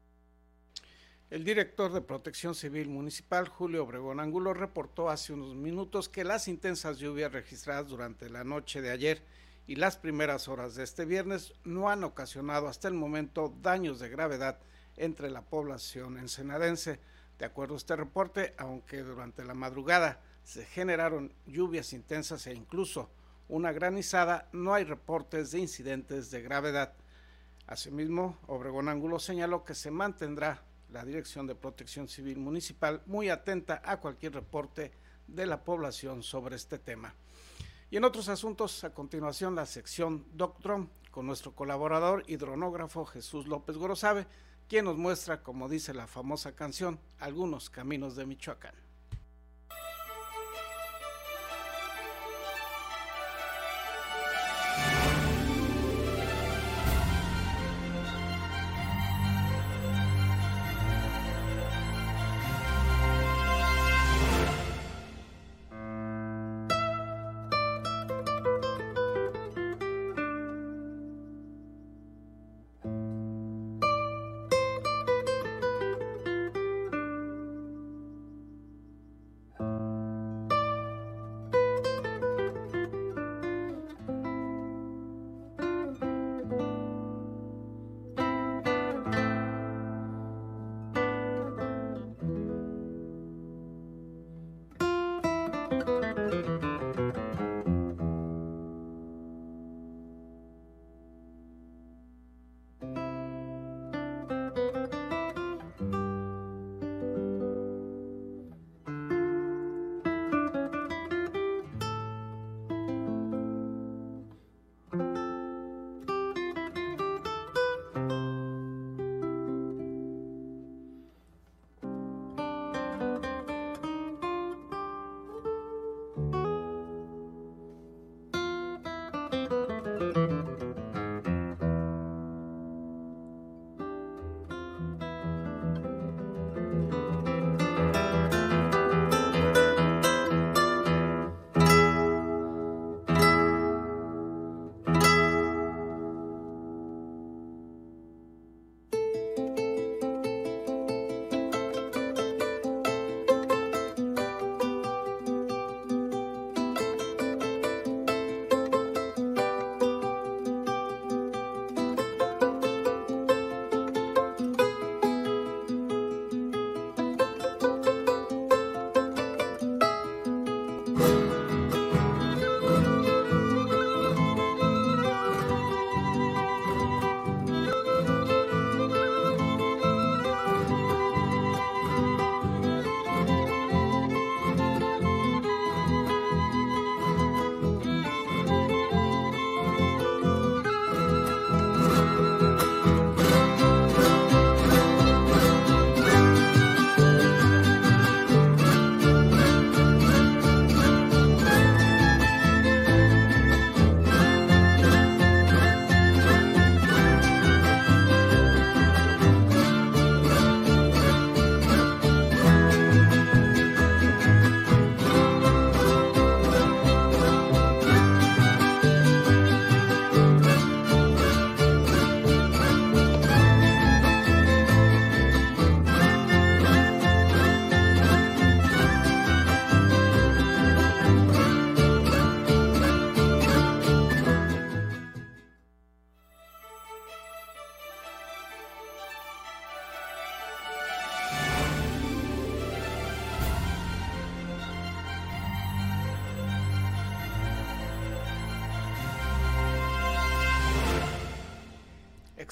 El 1.31 1.45
director 1.45 1.93
de 1.93 2.01
Protección 2.01 2.55
Civil 2.55 2.89
Municipal, 2.89 3.47
Julio 3.47 3.85
Obregón 3.85 4.19
Angulo, 4.19 4.53
reportó 4.53 5.09
hace 5.09 5.31
unos 5.31 5.55
minutos 5.55 6.09
que 6.09 6.25
las 6.25 6.49
intensas 6.49 6.97
lluvias 6.97 7.31
registradas 7.31 7.87
durante 7.87 8.29
la 8.29 8.43
noche 8.43 8.81
de 8.81 8.89
ayer 8.89 9.23
y 9.65 9.75
las 9.77 9.95
primeras 9.95 10.49
horas 10.49 10.75
de 10.75 10.83
este 10.83 11.05
viernes 11.05 11.53
no 11.63 11.89
han 11.89 12.03
ocasionado 12.03 12.67
hasta 12.67 12.89
el 12.89 12.95
momento 12.95 13.55
daños 13.61 13.99
de 13.99 14.09
gravedad 14.09 14.59
entre 14.97 15.29
la 15.29 15.41
población 15.41 16.17
ensenadense. 16.17 16.99
De 17.39 17.45
acuerdo 17.45 17.75
a 17.75 17.77
este 17.77 17.95
reporte, 17.95 18.53
aunque 18.57 19.01
durante 19.01 19.45
la 19.45 19.53
madrugada 19.53 20.19
se 20.43 20.65
generaron 20.65 21.33
lluvias 21.45 21.93
intensas 21.93 22.45
e 22.47 22.53
incluso 22.53 23.09
una 23.47 23.71
granizada, 23.71 24.49
no 24.51 24.73
hay 24.73 24.83
reportes 24.83 25.51
de 25.51 25.59
incidentes 25.59 26.29
de 26.29 26.41
gravedad. 26.41 26.91
Asimismo, 27.67 28.37
Obregón 28.47 28.89
Angulo 28.89 29.17
señaló 29.17 29.63
que 29.63 29.75
se 29.75 29.91
mantendrá 29.91 30.65
la 30.91 31.05
Dirección 31.05 31.47
de 31.47 31.55
Protección 31.55 32.07
Civil 32.07 32.37
Municipal 32.37 33.01
muy 33.05 33.29
atenta 33.29 33.81
a 33.83 33.99
cualquier 33.99 34.33
reporte 34.33 34.91
de 35.27 35.45
la 35.45 35.63
población 35.63 36.23
sobre 36.23 36.55
este 36.55 36.79
tema. 36.79 37.15
Y 37.89 37.97
en 37.97 38.03
otros 38.03 38.29
asuntos, 38.29 38.83
a 38.83 38.93
continuación 38.93 39.55
la 39.55 39.65
sección 39.65 40.25
Doctron 40.33 40.89
con 41.11 41.27
nuestro 41.27 41.53
colaborador 41.53 42.23
hidronógrafo 42.27 43.05
Jesús 43.05 43.47
López 43.47 43.77
Gorosabe, 43.77 44.27
quien 44.67 44.85
nos 44.85 44.97
muestra, 44.97 45.43
como 45.43 45.67
dice 45.67 45.93
la 45.93 46.07
famosa 46.07 46.55
canción, 46.55 46.99
algunos 47.19 47.69
caminos 47.69 48.15
de 48.15 48.25
Michoacán. 48.25 48.90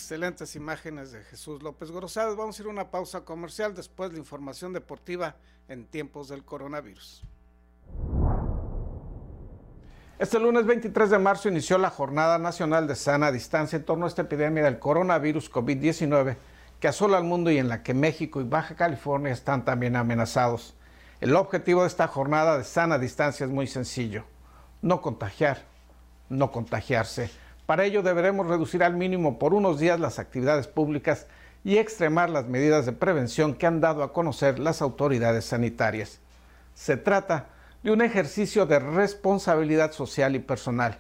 Excelentes 0.10 0.56
imágenes 0.56 1.12
de 1.12 1.24
Jesús 1.26 1.62
López 1.62 1.92
Grosado. 1.92 2.36
Vamos 2.36 2.58
a 2.58 2.64
ir 2.64 2.68
a 2.68 2.72
una 2.72 2.90
pausa 2.90 3.22
comercial, 3.22 3.76
después 3.76 4.12
la 4.12 4.18
información 4.18 4.74
deportiva 4.74 5.36
en 5.68 5.86
tiempos 5.86 6.30
del 6.30 6.44
coronavirus. 6.44 7.22
Este 10.18 10.40
lunes 10.40 10.66
23 10.66 11.12
de 11.12 11.20
marzo 11.20 11.48
inició 11.48 11.78
la 11.78 11.92
Jornada 11.92 12.40
Nacional 12.40 12.88
de 12.88 12.96
Sana 12.96 13.32
Distancia 13.32 13.78
en 13.78 13.86
torno 13.86 14.06
a 14.06 14.08
esta 14.08 14.24
epidemia 14.24 14.64
del 14.64 14.80
coronavirus 14.80 15.52
COVID-19 15.52 16.38
que 16.80 16.88
asola 16.88 17.18
al 17.18 17.24
mundo 17.24 17.52
y 17.52 17.60
en 17.60 17.70
la 17.70 17.84
que 17.84 17.94
México 17.94 18.42
y 18.42 18.46
Baja 18.46 18.76
California 18.76 19.32
están 19.32 19.64
también 19.64 19.96
amenazados. 19.96 20.74
El 21.22 21.36
objetivo 21.36 21.82
de 21.82 21.88
esta 21.88 22.08
jornada 22.08 22.58
de 22.58 22.64
sana 22.64 22.98
distancia 22.98 23.46
es 23.46 23.52
muy 23.52 23.68
sencillo, 23.68 24.24
no 24.82 25.04
contagiar, 25.04 25.68
no 26.30 26.52
contagiarse. 26.52 27.30
Para 27.70 27.86
ello 27.86 28.02
deberemos 28.02 28.48
reducir 28.48 28.84
al 28.84 28.96
mínimo 28.96 29.38
por 29.38 29.54
unos 29.54 29.80
días 29.80 30.00
las 30.00 30.18
actividades 30.18 30.66
públicas 30.66 31.28
y 31.64 31.78
extremar 31.78 32.32
las 32.32 32.48
medidas 32.48 32.88
de 32.88 32.94
prevención 32.94 33.54
que 33.54 33.68
han 33.68 33.80
dado 33.80 34.02
a 34.02 34.12
conocer 34.12 34.58
las 34.58 34.82
autoridades 34.82 35.46
sanitarias. 35.46 36.20
Se 36.74 36.98
trata 36.98 37.50
de 37.84 37.92
un 37.92 38.02
ejercicio 38.02 38.66
de 38.66 38.80
responsabilidad 38.80 39.92
social 39.92 40.36
y 40.36 40.40
personal, 40.40 40.98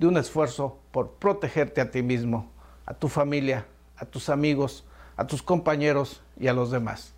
de 0.00 0.08
un 0.08 0.16
esfuerzo 0.16 0.80
por 0.90 1.12
protegerte 1.20 1.80
a 1.80 1.92
ti 1.92 2.02
mismo, 2.02 2.50
a 2.84 2.94
tu 2.94 3.06
familia, 3.06 3.66
a 3.96 4.04
tus 4.04 4.28
amigos, 4.28 4.84
a 5.16 5.24
tus 5.24 5.40
compañeros 5.40 6.20
y 6.36 6.48
a 6.48 6.52
los 6.52 6.72
demás. 6.72 7.12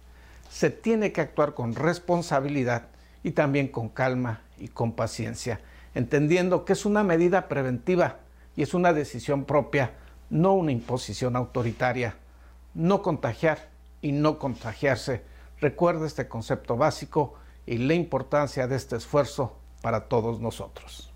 Se 0.51 0.69
tiene 0.69 1.11
que 1.11 1.23
actuar 1.23 1.55
con 1.55 1.75
responsabilidad 1.75 2.89
y 3.23 3.31
también 3.31 3.69
con 3.69 3.89
calma 3.89 4.43
y 4.59 4.69
con 4.69 4.93
paciencia, 4.93 5.59
entendiendo 5.95 6.67
que 6.67 6.75
es 6.75 6.85
una 6.85 7.03
medida 7.03 7.49
preventiva 7.49 8.19
es 8.63 8.75
una 8.75 8.93
decisión 8.93 9.45
propia, 9.45 9.95
no 10.29 10.55
una 10.55 10.73
imposición 10.73 11.37
autoritaria. 11.37 12.17
No 12.75 13.03
contagiar 13.03 13.69
y 14.01 14.13
no 14.13 14.39
contagiarse. 14.39 15.25
Recuerda 15.61 16.07
este 16.07 16.29
concepto 16.29 16.77
básico 16.77 17.35
y 17.67 17.79
la 17.79 17.95
importancia 17.95 18.67
de 18.67 18.77
este 18.77 18.97
esfuerzo 18.97 19.57
para 19.83 20.09
todos 20.09 20.41
nosotros. 20.41 21.13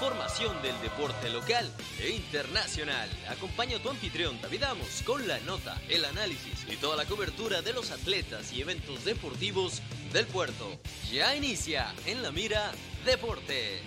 Información 0.00 0.62
del 0.62 0.80
deporte 0.80 1.28
local 1.28 1.70
e 2.00 2.10
internacional. 2.10 3.06
Acompaña 3.28 3.76
a 3.76 3.80
tu 3.80 3.90
anfitrión 3.90 4.40
David 4.40 4.62
Amos 4.62 5.02
con 5.04 5.28
la 5.28 5.38
nota, 5.40 5.76
el 5.90 6.06
análisis 6.06 6.64
y 6.70 6.76
toda 6.76 6.96
la 6.96 7.04
cobertura 7.04 7.60
de 7.60 7.74
los 7.74 7.90
atletas 7.90 8.50
y 8.52 8.62
eventos 8.62 9.04
deportivos 9.04 9.82
del 10.12 10.26
puerto. 10.26 10.78
Ya 11.12 11.36
inicia 11.36 11.92
en 12.06 12.22
la 12.22 12.32
mira 12.32 12.72
Deportes. 13.04 13.82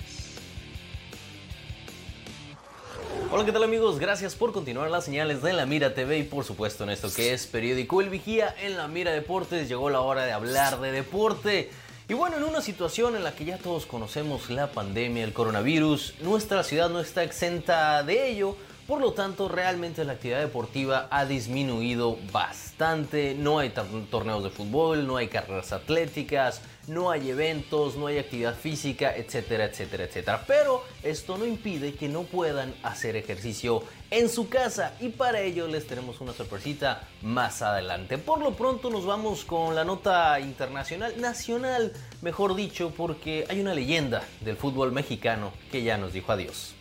Hola, 3.31 3.43
¿qué 3.43 3.51
tal 3.51 3.63
amigos? 3.63 3.97
Gracias 3.97 4.35
por 4.35 4.53
continuar 4.53 4.91
las 4.91 5.05
señales 5.05 5.41
de 5.41 5.53
La 5.53 5.65
Mira 5.65 5.95
TV 5.95 6.19
y 6.19 6.23
por 6.23 6.45
supuesto 6.45 6.83
en 6.83 6.91
esto 6.91 7.11
que 7.11 7.33
es 7.33 7.47
periódico 7.47 8.01
El 8.01 8.09
Vigía 8.09 8.55
en 8.59 8.77
La 8.77 8.87
Mira 8.87 9.11
Deportes. 9.11 9.67
Llegó 9.67 9.89
la 9.89 10.01
hora 10.01 10.25
de 10.25 10.31
hablar 10.31 10.79
de 10.79 10.91
deporte. 10.91 11.71
Y 12.09 12.15
bueno, 12.15 12.35
en 12.35 12.43
una 12.43 12.61
situación 12.61 13.15
en 13.15 13.23
la 13.23 13.33
que 13.33 13.45
ya 13.45 13.57
todos 13.57 13.85
conocemos 13.85 14.49
la 14.49 14.67
pandemia, 14.67 15.23
el 15.23 15.31
coronavirus, 15.31 16.15
nuestra 16.19 16.61
ciudad 16.63 16.89
no 16.89 16.99
está 16.99 17.23
exenta 17.23 18.03
de 18.03 18.29
ello. 18.29 18.57
Por 18.87 18.99
lo 18.99 19.13
tanto, 19.13 19.47
realmente 19.47 20.03
la 20.03 20.13
actividad 20.13 20.41
deportiva 20.41 21.07
ha 21.09 21.25
disminuido 21.25 22.17
bastante. 22.33 23.35
No 23.39 23.59
hay 23.59 23.71
torneos 24.11 24.43
de 24.43 24.49
fútbol, 24.49 25.07
no 25.07 25.15
hay 25.15 25.29
carreras 25.29 25.71
atléticas, 25.71 26.61
no 26.87 27.11
hay 27.11 27.29
eventos, 27.29 27.95
no 27.95 28.07
hay 28.07 28.17
actividad 28.17 28.55
física, 28.55 29.15
etcétera, 29.15 29.65
etcétera, 29.65 30.03
etcétera. 30.03 30.43
Pero 30.45 30.83
esto 31.01 31.37
no 31.37 31.45
impide 31.45 31.93
que 31.95 32.09
no 32.09 32.23
puedan 32.23 32.73
hacer 32.83 33.15
ejercicio 33.15 33.83
en 34.11 34.29
su 34.29 34.49
casa 34.49 34.93
y 34.99 35.09
para 35.09 35.41
ello 35.41 35.67
les 35.67 35.87
tenemos 35.87 36.21
una 36.21 36.33
sorpresita 36.33 37.07
más 37.21 37.61
adelante. 37.61 38.17
Por 38.17 38.39
lo 38.39 38.55
pronto 38.55 38.89
nos 38.89 39.05
vamos 39.05 39.45
con 39.45 39.75
la 39.75 39.83
nota 39.83 40.39
internacional, 40.39 41.19
nacional, 41.19 41.93
mejor 42.21 42.55
dicho, 42.55 42.91
porque 42.95 43.45
hay 43.49 43.61
una 43.61 43.73
leyenda 43.73 44.23
del 44.41 44.57
fútbol 44.57 44.91
mexicano 44.91 45.53
que 45.71 45.83
ya 45.83 45.97
nos 45.97 46.13
dijo 46.13 46.31
adiós 46.31 46.75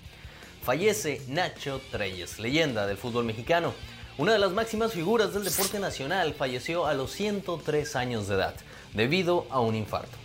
fallece 0.62 1.20
Nacho 1.26 1.80
Treyes, 1.90 2.38
leyenda 2.38 2.86
del 2.86 2.96
fútbol 2.96 3.24
mexicano. 3.24 3.74
Una 4.16 4.32
de 4.32 4.38
las 4.38 4.52
máximas 4.52 4.92
figuras 4.92 5.34
del 5.34 5.44
deporte 5.44 5.80
nacional 5.80 6.34
falleció 6.34 6.86
a 6.86 6.94
los 6.94 7.10
103 7.12 7.96
años 7.96 8.28
de 8.28 8.36
edad 8.36 8.54
debido 8.94 9.46
a 9.50 9.60
un 9.60 9.74
infarto. 9.74 10.18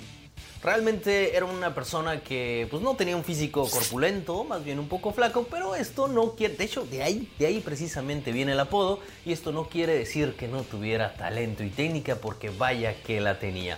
Realmente 0.64 1.38
era 1.38 1.46
una 1.46 1.76
persona 1.76 2.20
que 2.22 2.68
pues 2.72 2.82
no 2.82 2.96
tenía 2.96 3.16
un 3.16 3.24
físico 3.24 3.70
corpulento, 3.70 4.44
más 4.44 4.66
bien 4.66 4.80
un 4.80 4.88
poco 4.88 5.14
flaco, 5.14 5.48
pero 5.50 5.76
esto 5.76 6.08
no 6.08 6.32
quiere, 6.32 6.56
de 6.56 6.64
hecho 6.64 6.84
de 6.84 7.04
ahí, 7.04 7.32
de 7.38 7.46
ahí 7.46 7.60
precisamente 7.60 8.32
viene 8.32 8.54
el 8.54 8.60
apodo 8.60 9.00
y 9.26 9.32
esto 9.32 9.52
no 9.52 9.66
quiere 9.66 9.94
decir 9.94 10.34
que 10.34 10.48
no 10.48 10.64
tuviera 10.64 11.14
talento 11.14 11.64
y 11.64 11.70
técnica 11.70 12.16
porque 12.16 12.50
vaya 12.50 12.96
que 13.04 13.22
la 13.22 13.40
tenía. 13.40 13.78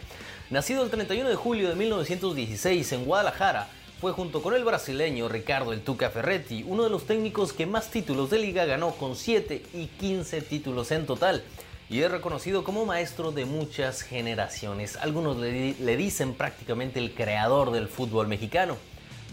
Nacido 0.49 0.83
el 0.83 0.89
31 0.89 1.29
de 1.29 1.35
julio 1.35 1.69
de 1.69 1.75
1916 1.75 2.91
en 2.93 3.05
Guadalajara, 3.05 3.67
fue 3.99 4.13
junto 4.13 4.41
con 4.41 4.55
el 4.55 4.63
brasileño 4.63 5.27
Ricardo 5.27 5.73
El 5.73 5.81
Tuca 5.81 6.09
Ferretti, 6.09 6.63
uno 6.65 6.85
de 6.85 6.89
los 6.89 7.05
técnicos 7.05 7.51
que 7.51 7.65
más 7.65 7.91
títulos 7.91 8.29
de 8.29 8.39
liga 8.39 8.63
ganó 8.63 8.91
con 8.91 9.17
7 9.17 9.61
y 9.73 9.87
15 9.87 10.41
títulos 10.43 10.91
en 10.91 11.05
total. 11.05 11.43
Y 11.89 12.03
es 12.03 12.11
reconocido 12.11 12.63
como 12.63 12.85
maestro 12.85 13.31
de 13.31 13.45
muchas 13.45 14.03
generaciones. 14.03 14.95
Algunos 14.97 15.37
le, 15.37 15.97
dicen 15.97 16.35
prácticamente 16.35 16.99
el 16.99 17.15
creador 17.15 17.71
del 17.71 17.87
fútbol 17.87 18.27
mexicano. 18.27 18.77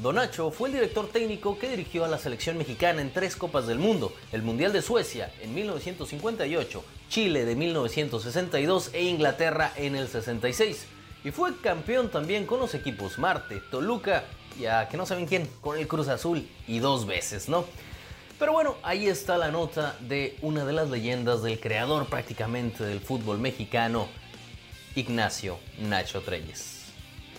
Donacho 0.02 0.50
fue 0.50 0.70
el 0.70 0.74
director 0.74 1.08
técnico 1.08 1.58
que 1.58 1.68
dirigió 1.68 2.04
a 2.04 2.08
la 2.08 2.18
selección 2.18 2.56
mexicana 2.56 3.02
en 3.02 3.12
tres 3.12 3.36
Copas 3.36 3.66
del 3.66 3.78
Mundo, 3.78 4.14
el 4.32 4.42
Mundial 4.42 4.72
de 4.72 4.80
Suecia 4.80 5.32
en 5.42 5.54
1958, 5.54 6.84
Chile 7.10 7.44
de 7.44 7.56
1962 7.56 8.90
e 8.94 9.04
Inglaterra 9.04 9.72
en 9.76 9.94
el 9.94 10.08
66. 10.08 10.86
Y 11.24 11.30
fue 11.32 11.56
campeón 11.60 12.10
también 12.10 12.46
con 12.46 12.60
los 12.60 12.74
equipos 12.74 13.18
Marte, 13.18 13.60
Toluca 13.70 14.24
ya 14.58 14.88
que 14.88 14.96
no 14.96 15.06
saben 15.06 15.26
quién, 15.26 15.48
con 15.60 15.78
el 15.78 15.86
Cruz 15.86 16.08
Azul 16.08 16.48
y 16.66 16.78
dos 16.78 17.06
veces, 17.06 17.48
¿no? 17.48 17.66
Pero 18.38 18.52
bueno, 18.52 18.76
ahí 18.82 19.06
está 19.06 19.38
la 19.38 19.50
nota 19.50 19.96
de 20.00 20.36
una 20.42 20.66
de 20.66 20.74
las 20.74 20.90
leyendas 20.90 21.42
del 21.42 21.58
creador 21.58 22.06
prácticamente 22.06 22.84
del 22.84 23.00
fútbol 23.00 23.38
mexicano, 23.38 24.08
Ignacio 24.94 25.58
Nacho 25.78 26.20
Treyes. 26.20 26.75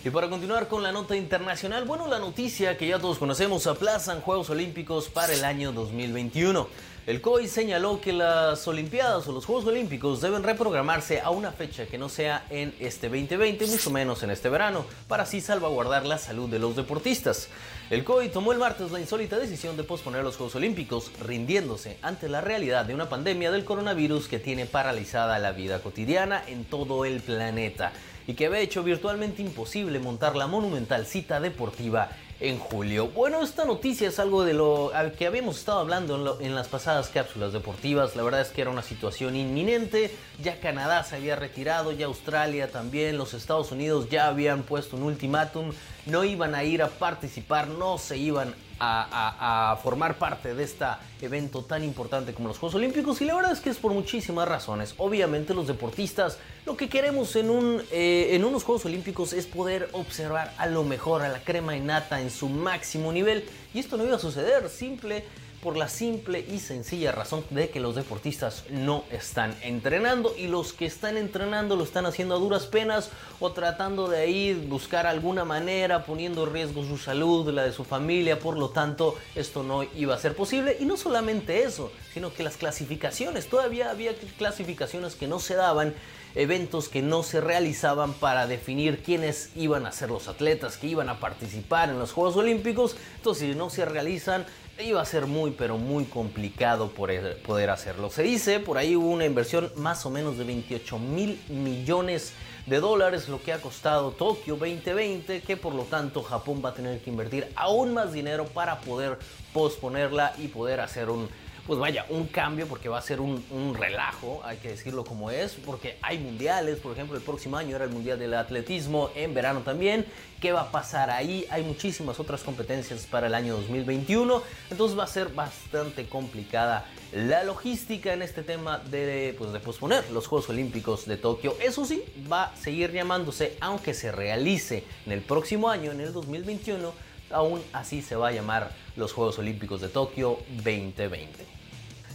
Y 0.04 0.10
para 0.10 0.30
continuar 0.30 0.68
con 0.68 0.84
la 0.84 0.92
nota 0.92 1.16
internacional, 1.16 1.84
bueno, 1.84 2.06
la 2.06 2.20
noticia 2.20 2.78
que 2.78 2.86
ya 2.86 3.00
todos 3.00 3.18
conocemos, 3.18 3.66
aplazan 3.66 4.20
Juegos 4.20 4.48
Olímpicos 4.48 5.08
para 5.08 5.32
el 5.32 5.44
año 5.44 5.72
2021. 5.72 6.68
El 7.08 7.20
COI 7.20 7.48
señaló 7.48 8.00
que 8.00 8.12
las 8.12 8.68
Olimpiadas 8.68 9.26
o 9.26 9.32
los 9.32 9.44
Juegos 9.44 9.66
Olímpicos 9.66 10.20
deben 10.20 10.44
reprogramarse 10.44 11.20
a 11.20 11.30
una 11.30 11.50
fecha 11.50 11.86
que 11.86 11.98
no 11.98 12.08
sea 12.08 12.46
en 12.48 12.74
este 12.78 13.08
2020, 13.08 13.66
mucho 13.66 13.90
menos 13.90 14.22
en 14.22 14.30
este 14.30 14.48
verano, 14.48 14.84
para 15.08 15.24
así 15.24 15.40
salvaguardar 15.40 16.06
la 16.06 16.18
salud 16.18 16.48
de 16.48 16.60
los 16.60 16.76
deportistas. 16.76 17.48
El 17.90 18.04
COI 18.04 18.28
tomó 18.28 18.52
el 18.52 18.58
martes 18.58 18.92
la 18.92 19.00
insólita 19.00 19.36
decisión 19.36 19.76
de 19.76 19.82
posponer 19.82 20.22
los 20.22 20.36
Juegos 20.36 20.54
Olímpicos, 20.54 21.10
rindiéndose 21.20 21.98
ante 22.02 22.28
la 22.28 22.40
realidad 22.40 22.84
de 22.84 22.94
una 22.94 23.08
pandemia 23.08 23.50
del 23.50 23.64
coronavirus 23.64 24.28
que 24.28 24.38
tiene 24.38 24.66
paralizada 24.66 25.40
la 25.40 25.50
vida 25.50 25.80
cotidiana 25.80 26.44
en 26.46 26.64
todo 26.64 27.04
el 27.04 27.20
planeta 27.20 27.92
y 28.28 28.34
que 28.34 28.44
había 28.44 28.60
hecho 28.60 28.84
virtualmente 28.84 29.40
imposible 29.40 29.98
montar 29.98 30.36
la 30.36 30.46
monumental 30.46 31.06
cita 31.06 31.40
deportiva 31.40 32.10
en 32.40 32.58
julio. 32.58 33.08
Bueno, 33.08 33.42
esta 33.42 33.64
noticia 33.64 34.06
es 34.06 34.18
algo 34.18 34.44
de 34.44 34.52
lo 34.52 34.92
que 35.18 35.26
habíamos 35.26 35.58
estado 35.58 35.80
hablando 35.80 36.38
en, 36.38 36.54
las 36.54 36.68
pasadas 36.68 37.08
cápsulas 37.08 37.54
deportivas. 37.54 38.16
La 38.16 38.22
verdad 38.22 38.42
es 38.42 38.48
que 38.48 38.60
era 38.60 38.70
una 38.70 38.82
situación 38.82 39.34
inminente. 39.34 40.14
Ya 40.42 40.60
Canadá 40.60 41.02
se 41.04 41.16
había 41.16 41.36
retirado, 41.36 41.90
ya 41.90 42.04
Australia 42.04 42.70
también, 42.70 43.16
los 43.16 43.32
Estados 43.32 43.72
Unidos 43.72 44.10
ya 44.10 44.28
habían 44.28 44.62
puesto 44.62 44.96
un 44.96 45.04
ultimátum. 45.04 45.72
No 46.04 46.22
iban 46.22 46.54
a 46.54 46.64
ir 46.64 46.82
a 46.82 46.88
participar, 46.88 47.68
no 47.68 47.96
se 47.96 48.18
iban 48.18 48.54
a, 48.80 49.78
formar 49.82 50.18
parte 50.18 50.54
de 50.54 50.64
este 50.64 50.84
evento 51.20 51.62
tan 51.62 51.84
importante 51.84 52.32
como 52.32 52.48
los 52.48 52.58
Juegos 52.58 52.74
Olímpicos 52.76 53.20
y 53.20 53.24
la 53.24 53.34
verdad 53.34 53.52
es 53.52 53.60
que 53.60 53.70
es 53.70 53.78
por 53.78 53.92
muchísimas 53.92 54.48
razones. 54.48 54.94
Obviamente 54.98 55.54
los 55.54 55.66
deportistas 55.66 56.38
lo 56.66 56.76
que 56.76 56.88
queremos 56.88 57.34
en, 57.36 57.50
un, 57.50 57.82
eh, 57.90 58.28
en 58.32 58.44
unos 58.44 58.64
Juegos 58.64 58.84
Olímpicos 58.84 59.32
es 59.32 59.46
poder 59.46 59.88
observar 59.92 60.52
a 60.58 60.66
lo 60.66 60.84
mejor 60.84 61.22
a 61.22 61.28
la 61.28 61.40
crema 61.40 61.76
innata 61.76 62.20
en 62.20 62.30
su 62.30 62.48
máximo 62.48 63.12
nivel 63.12 63.44
y 63.72 63.78
esto 63.78 63.96
no 63.96 64.04
iba 64.04 64.16
a 64.16 64.20
suceder, 64.20 64.68
simple 64.68 65.24
por 65.62 65.76
la 65.76 65.88
simple 65.88 66.44
y 66.48 66.60
sencilla 66.60 67.12
razón 67.12 67.44
de 67.50 67.70
que 67.70 67.80
los 67.80 67.96
deportistas 67.96 68.64
no 68.70 69.04
están 69.10 69.56
entrenando 69.62 70.34
y 70.36 70.46
los 70.46 70.72
que 70.72 70.86
están 70.86 71.16
entrenando 71.16 71.74
lo 71.74 71.84
están 71.84 72.06
haciendo 72.06 72.36
a 72.36 72.38
duras 72.38 72.66
penas 72.66 73.10
o 73.40 73.52
tratando 73.52 74.08
de 74.08 74.18
ahí 74.18 74.54
buscar 74.54 75.06
alguna 75.06 75.44
manera 75.44 76.04
poniendo 76.04 76.44
en 76.44 76.52
riesgo 76.52 76.84
su 76.84 76.96
salud, 76.96 77.48
la 77.52 77.64
de 77.64 77.72
su 77.72 77.84
familia, 77.84 78.38
por 78.38 78.56
lo 78.56 78.70
tanto 78.70 79.16
esto 79.34 79.62
no 79.62 79.82
iba 79.82 80.14
a 80.14 80.18
ser 80.18 80.34
posible. 80.34 80.76
Y 80.78 80.84
no 80.84 80.96
solamente 80.96 81.62
eso, 81.62 81.90
sino 82.14 82.32
que 82.32 82.42
las 82.42 82.56
clasificaciones, 82.56 83.48
todavía 83.48 83.90
había 83.90 84.14
clasificaciones 84.36 85.14
que 85.14 85.28
no 85.28 85.40
se 85.40 85.54
daban 85.54 85.94
eventos 86.34 86.88
que 86.88 87.02
no 87.02 87.22
se 87.22 87.40
realizaban 87.40 88.14
para 88.14 88.46
definir 88.46 89.02
quiénes 89.02 89.50
iban 89.56 89.86
a 89.86 89.92
ser 89.92 90.10
los 90.10 90.28
atletas 90.28 90.76
que 90.76 90.86
iban 90.86 91.08
a 91.08 91.20
participar 91.20 91.88
en 91.88 91.98
los 91.98 92.12
Juegos 92.12 92.36
Olímpicos. 92.36 92.96
Entonces, 93.16 93.50
si 93.50 93.54
no 93.54 93.70
se 93.70 93.84
realizan, 93.84 94.46
iba 94.80 95.00
a 95.00 95.04
ser 95.04 95.26
muy 95.26 95.50
pero 95.50 95.76
muy 95.76 96.04
complicado 96.04 96.90
poder 96.90 97.70
hacerlo. 97.70 98.10
Se 98.10 98.22
dice, 98.22 98.60
por 98.60 98.78
ahí 98.78 98.94
hubo 98.94 99.10
una 99.10 99.24
inversión 99.24 99.72
más 99.76 100.06
o 100.06 100.10
menos 100.10 100.38
de 100.38 100.44
28 100.44 100.98
mil 100.98 101.40
millones 101.48 102.32
de 102.66 102.80
dólares, 102.80 103.28
lo 103.28 103.42
que 103.42 103.52
ha 103.52 103.60
costado 103.60 104.12
Tokio 104.12 104.56
2020, 104.56 105.40
que 105.40 105.56
por 105.56 105.74
lo 105.74 105.84
tanto 105.84 106.22
Japón 106.22 106.62
va 106.64 106.70
a 106.70 106.74
tener 106.74 107.00
que 107.00 107.10
invertir 107.10 107.50
aún 107.56 107.94
más 107.94 108.12
dinero 108.12 108.44
para 108.46 108.80
poder 108.80 109.18
posponerla 109.52 110.34
y 110.38 110.48
poder 110.48 110.80
hacer 110.80 111.08
un 111.08 111.28
pues 111.68 111.78
vaya, 111.78 112.06
un 112.08 112.26
cambio 112.26 112.66
porque 112.66 112.88
va 112.88 112.96
a 112.96 113.02
ser 113.02 113.20
un, 113.20 113.44
relajo, 113.78 114.40
hay 114.42 114.56
que 114.56 114.70
decirlo 114.70 115.04
como 115.04 115.30
es, 115.30 115.52
porque 115.52 115.98
hay 116.00 116.16
mundiales, 116.18 116.78
por 116.78 116.92
ejemplo, 116.92 117.14
el 117.14 117.22
próximo 117.22 117.58
año 117.58 117.76
era 117.76 117.84
el 117.84 117.90
Mundial 117.90 118.18
del 118.18 118.32
Atletismo, 118.32 119.10
en 119.14 119.34
verano 119.34 119.60
también, 119.60 120.06
¿qué 120.40 120.50
va 120.50 120.62
a 120.62 120.70
pasar 120.72 121.10
ahí? 121.10 121.46
Hay 121.50 121.62
muchísimas 121.62 122.18
otras 122.20 122.42
competencias 122.42 123.04
para 123.04 123.26
el 123.26 123.34
año 123.34 123.54
2021, 123.54 124.42
entonces 124.70 124.98
va 124.98 125.04
a 125.04 125.08
ser 125.08 125.28
bastante 125.28 126.06
complicada 126.08 126.86
la 127.12 127.44
logística 127.44 128.14
en 128.14 128.22
este 128.22 128.42
tema 128.42 128.78
de, 128.78 129.34
pues, 129.36 129.52
de 129.52 129.60
posponer 129.60 130.10
los 130.10 130.26
Juegos 130.26 130.48
Olímpicos 130.48 131.04
de 131.04 131.18
Tokio. 131.18 131.54
Eso 131.60 131.84
sí, 131.84 132.02
va 132.32 132.44
a 132.44 132.56
seguir 132.56 132.92
llamándose, 132.92 133.58
aunque 133.60 133.92
se 133.92 134.10
realice 134.10 134.84
en 135.04 135.12
el 135.12 135.20
próximo 135.20 135.68
año, 135.68 135.92
en 135.92 136.00
el 136.00 136.14
2021, 136.14 136.94
aún 137.30 137.62
así 137.74 138.00
se 138.00 138.16
va 138.16 138.28
a 138.28 138.32
llamar 138.32 138.70
los 138.96 139.12
Juegos 139.12 139.38
Olímpicos 139.38 139.82
de 139.82 139.90
Tokio 139.90 140.38
2020. 140.64 141.57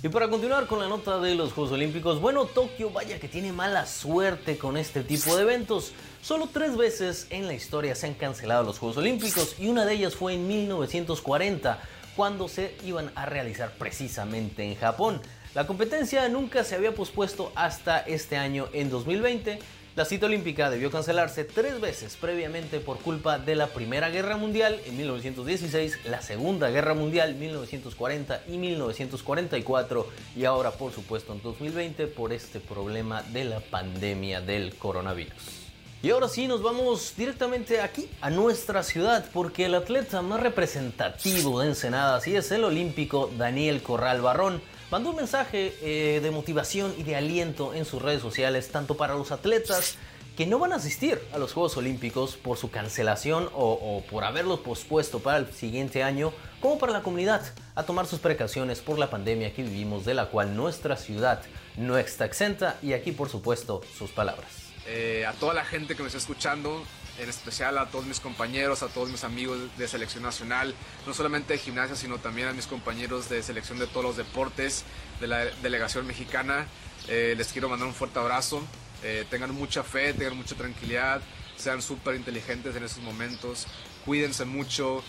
Y 0.04 0.10
para 0.10 0.28
continuar 0.28 0.68
con 0.68 0.80
la 0.80 0.89
nota 0.89 1.18
de 1.20 1.34
los 1.34 1.54
Juegos 1.54 1.72
Olímpicos, 1.72 2.20
bueno, 2.20 2.44
Tokio 2.44 2.89
vaya 2.89 3.22
que 3.22 3.30
tiene 3.30 3.54
mala 3.54 3.86
suerte 3.86 4.58
con 4.58 4.76
este 4.76 5.02
tipo 5.02 5.34
de 5.34 5.44
eventos. 5.44 5.94
Solo 6.22 6.50
tres 6.52 6.76
veces 6.76 7.26
en 7.30 7.48
la 7.48 7.54
historia 7.54 7.96
se 7.96 8.08
han 8.08 8.13
cancelado 8.13 8.63
los 8.63 8.80
Juegos 8.80 8.98
Olímpicos 8.98 9.56
y 9.58 9.70
una 9.70 9.86
de 9.86 9.94
ellas 9.94 10.13
fue 10.13 10.34
en 10.34 10.46
1940, 10.46 11.80
cuando 12.18 12.50
se 12.50 12.76
iban 12.84 13.13
a 13.16 13.26
realizar 13.26 13.72
precisamente 13.78 14.66
en 14.66 14.76
Japón. 14.76 15.22
La 15.56 15.66
competencia 15.68 16.28
nunca 16.28 16.66
se 16.66 16.76
había 16.76 16.94
pospuesto 16.94 17.54
hasta 17.56 18.00
este 18.00 18.36
año 18.36 18.68
en 18.74 18.89
2020 18.89 19.60
La 19.95 20.06
cita 20.06 20.25
olímpica 20.25 20.71
debió 20.71 20.89
cancelarse 20.89 21.43
tres 21.43 21.79
veces 21.79 22.17
previamente 22.19 22.79
por 22.79 22.97
culpa 22.97 23.38
de 23.38 23.56
la 23.56 23.67
Primera 23.67 24.10
Guerra 24.10 24.38
Mundial 24.38 24.82
en 24.88 24.97
1916, 24.97 26.06
la 26.06 26.19
Segunda 26.23 26.71
Guerra 26.71 26.95
Mundial 26.95 27.36
1940 27.36 28.41
y 28.47 28.58
1944 28.58 30.08
y 30.36 30.45
ahora 30.45 30.71
por 30.71 30.93
supuesto 30.93 31.34
en 31.34 31.43
2020 31.43 32.08
por 32.08 32.34
este 32.34 32.60
problema 32.60 33.21
de 33.21 33.45
la 33.45 33.60
pandemia 33.60 34.41
del 34.41 34.73
coronavirus. 34.77 35.63
Y 36.01 36.10
ahora 36.10 36.27
sí, 36.27 36.47
nos 36.47 36.63
vamos 36.63 37.13
directamente 37.15 37.79
aquí, 37.79 38.10
a 38.19 38.32
nuestra 38.32 38.82
ciudad, 38.82 39.23
porque 39.32 39.67
el 39.67 39.75
atleta 39.75 40.23
más 40.23 40.39
representativo 40.39 41.62
de 41.62 41.67
Ensenada, 41.67 42.17
es 42.17 42.51
el 42.51 42.63
olímpico 42.63 43.32
Daniel 43.38 43.84
Corral 43.84 44.21
Barrón, 44.21 44.60
mandó 44.91 45.12
un 45.12 45.15
mensaje 45.15 45.76
eh, 45.82 46.19
de 46.22 46.32
motivación 46.32 46.93
y 46.98 47.04
de 47.04 47.15
aliento 47.15 47.74
en 47.74 47.86
sus 47.86 48.02
redes 48.02 48.22
sociales, 48.22 48.69
tanto 48.69 48.96
para 48.96 49.15
los 49.15 49.32
atletas 49.32 49.98
que 50.36 50.48
no 50.48 50.58
van 50.58 50.74
a 50.74 50.78
asistir 50.78 51.22
a 51.32 51.38
los 51.38 51.54
Juegos 51.54 51.78
Olímpicos 51.78 52.38
por 52.38 52.58
su 52.58 52.72
cancelación 52.72 53.50
o, 53.54 53.74
o, 53.74 54.02
por 54.10 54.24
haberlos 54.24 54.60
pospuesto 54.62 55.19
para 55.19 55.38
el 55.38 55.52
siguiente 55.54 56.02
año, 56.02 56.34
como 56.60 56.80
para 56.80 56.91
la 56.91 57.04
comunidad 57.04 57.41
a 57.76 57.84
tomar 57.84 58.08
sus 58.08 58.19
precauciones 58.19 58.82
por 58.82 58.98
la 58.98 59.10
pandemia 59.10 59.54
que 59.54 59.63
vivimos, 59.63 60.06
de 60.06 60.15
la 60.15 60.28
cual 60.28 60.56
nuestra 60.56 60.98
ciudad 60.98 61.41
no 61.78 61.98
está 61.98 62.26
exenta, 62.26 62.78
y 62.82 62.93
aquí 62.93 63.12
por 63.12 63.30
supuesto 63.30 63.82
sus 63.98 64.12
palabras. 64.12 64.73
Eh, 64.86 65.26
a 65.26 65.34
toda 65.34 65.54
la 65.54 65.63
gente 65.63 65.96
que 65.96 66.04
me 66.04 66.08
está 66.08 66.17
escuchando, 66.17 66.84
en 67.17 67.30
especial 67.30 67.78
a 67.78 67.88
todos 67.88 68.06
mis 68.06 68.19
compañeros, 68.19 68.84
a 68.84 68.88
todos 68.88 69.10
mis 69.10 69.24
amigos 69.24 69.58
de 69.78 69.88
selección 69.88 70.24
nacional, 70.24 70.76
no 71.08 71.13
solamente 71.13 71.54
de 71.54 71.60
gimnasia, 71.60 71.96
sino 71.96 72.17
también 72.17 72.50
a 72.50 72.54
mis 72.54 72.67
compañeros 72.67 73.30
de 73.30 73.41
selección 73.43 73.80
de 73.80 73.88
todos 73.88 74.04
los 74.04 74.17
deportes, 74.17 74.84
de 75.22 75.28
la 75.28 75.46
delegación 75.62 76.06
mexicana. 76.06 76.67
Eh, 77.08 77.36
les 77.38 77.52
quiero 77.54 77.69
mandar 77.69 77.88
un 77.88 77.93
fuerte 77.93 78.19
abrazo. 78.19 78.65
Eh, 79.04 79.26
tengan 79.30 79.54
mucha 79.54 79.84
fe, 79.84 80.13
tengan 80.13 80.38
mucha 80.38 80.56
tranquilidad, 80.56 81.22
sean 81.58 81.82
súper 81.82 82.15
inteligentes 82.15 82.76
en 82.76 82.84
esos 82.84 83.04
momentos, 83.04 83.67
cuídense 84.06 84.46
mucho, 84.46 85.04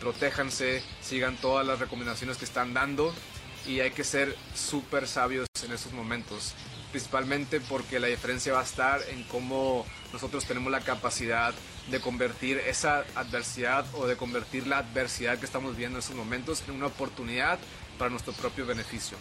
protéjanse, 0.00 0.82
sigan 1.00 1.36
todas 1.36 1.64
las 1.64 1.78
recomendaciones 1.78 2.36
que 2.36 2.44
están 2.44 2.74
dando 2.74 3.14
y 3.64 3.80
hay 3.80 3.92
que 3.92 4.02
ser 4.02 4.36
súper 4.54 5.06
sabios 5.06 5.46
en 5.64 5.72
esos 5.72 5.92
momentos 5.92 6.54
principalmente 6.90 7.60
porque 7.60 8.00
la 8.00 8.06
diferencia 8.06 8.52
va 8.52 8.60
a 8.60 8.64
estar 8.64 9.00
en 9.10 9.22
cómo 9.24 9.86
nosotros 10.12 10.44
tenemos 10.44 10.70
la 10.72 10.80
capacidad 10.80 11.54
de 11.90 12.00
convertir 12.00 12.58
esa 12.58 13.04
adversidad 13.14 13.86
o 13.94 14.06
de 14.06 14.16
convertir 14.16 14.66
la 14.66 14.78
adversidad 14.78 15.38
que 15.38 15.46
estamos 15.46 15.76
viendo 15.76 15.98
en 15.98 16.00
estos 16.00 16.16
momentos 16.16 16.62
en 16.66 16.74
una 16.74 16.86
oportunidad 16.86 17.58
para 17.98 18.10
nuestro 18.10 18.32
propio 18.32 18.66
beneficio. 18.66 19.16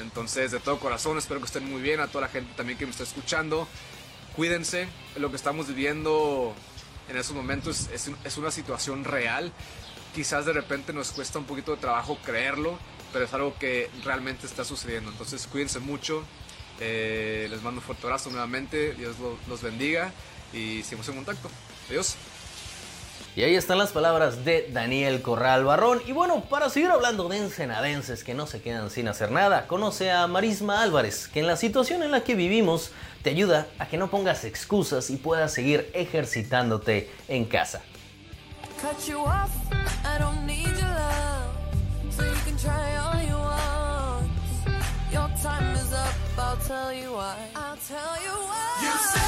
Entonces, 0.00 0.50
de 0.50 0.60
todo 0.60 0.78
corazón, 0.78 1.18
espero 1.18 1.40
que 1.40 1.46
estén 1.46 1.70
muy 1.70 1.80
bien, 1.82 2.00
a 2.00 2.08
toda 2.08 2.22
la 2.22 2.28
gente 2.28 2.52
también 2.56 2.78
que 2.78 2.84
me 2.84 2.90
está 2.90 3.02
escuchando. 3.04 3.66
Cuídense, 4.36 4.88
lo 5.16 5.30
que 5.30 5.36
estamos 5.36 5.68
viviendo 5.68 6.54
en 7.08 7.16
estos 7.16 7.36
momentos 7.36 7.88
es, 7.92 8.10
es 8.24 8.36
una 8.36 8.50
situación 8.50 9.04
real. 9.04 9.52
Quizás 10.14 10.46
de 10.46 10.52
repente 10.52 10.92
nos 10.92 11.12
cuesta 11.12 11.38
un 11.38 11.44
poquito 11.44 11.72
de 11.72 11.78
trabajo 11.78 12.18
creerlo, 12.24 12.78
pero 13.12 13.24
es 13.24 13.34
algo 13.34 13.54
que 13.58 13.90
realmente 14.04 14.46
está 14.46 14.64
sucediendo. 14.64 15.10
Entonces, 15.10 15.46
cuídense 15.46 15.78
mucho, 15.78 16.24
eh, 16.84 17.46
les 17.48 17.62
mando 17.62 17.80
un 17.80 17.86
fuerte 17.86 18.06
abrazo 18.06 18.30
nuevamente. 18.30 18.94
Dios 18.94 19.16
los 19.48 19.62
bendiga 19.62 20.12
y 20.52 20.82
seguimos 20.82 21.08
en 21.08 21.16
contacto. 21.16 21.48
Adiós. 21.88 22.16
Y 23.34 23.44
ahí 23.44 23.54
están 23.54 23.78
las 23.78 23.92
palabras 23.92 24.44
de 24.44 24.68
Daniel 24.72 25.22
Corral 25.22 25.64
Barrón. 25.64 26.02
Y 26.06 26.12
bueno, 26.12 26.42
para 26.50 26.68
seguir 26.68 26.90
hablando 26.90 27.28
de 27.28 27.38
ensenadenses 27.38 28.24
que 28.24 28.34
no 28.34 28.46
se 28.46 28.60
quedan 28.60 28.90
sin 28.90 29.08
hacer 29.08 29.30
nada, 29.30 29.66
conoce 29.66 30.10
a 30.10 30.26
Marisma 30.26 30.82
Álvarez, 30.82 31.28
que 31.28 31.40
en 31.40 31.46
la 31.46 31.56
situación 31.56 32.02
en 32.02 32.10
la 32.10 32.24
que 32.24 32.34
vivimos 32.34 32.90
te 33.22 33.30
ayuda 33.30 33.68
a 33.78 33.86
que 33.86 33.96
no 33.96 34.10
pongas 34.10 34.44
excusas 34.44 35.08
y 35.08 35.16
puedas 35.16 35.54
seguir 35.54 35.90
ejercitándote 35.94 37.10
en 37.28 37.46
casa. 37.46 37.82
I'll 45.44 45.71
tell 46.72 46.90
you 46.94 47.12
why. 47.12 47.36
I'll 47.54 47.76
tell 47.76 48.14
you 48.22 48.30
why. 48.48 48.78
You 48.82 49.21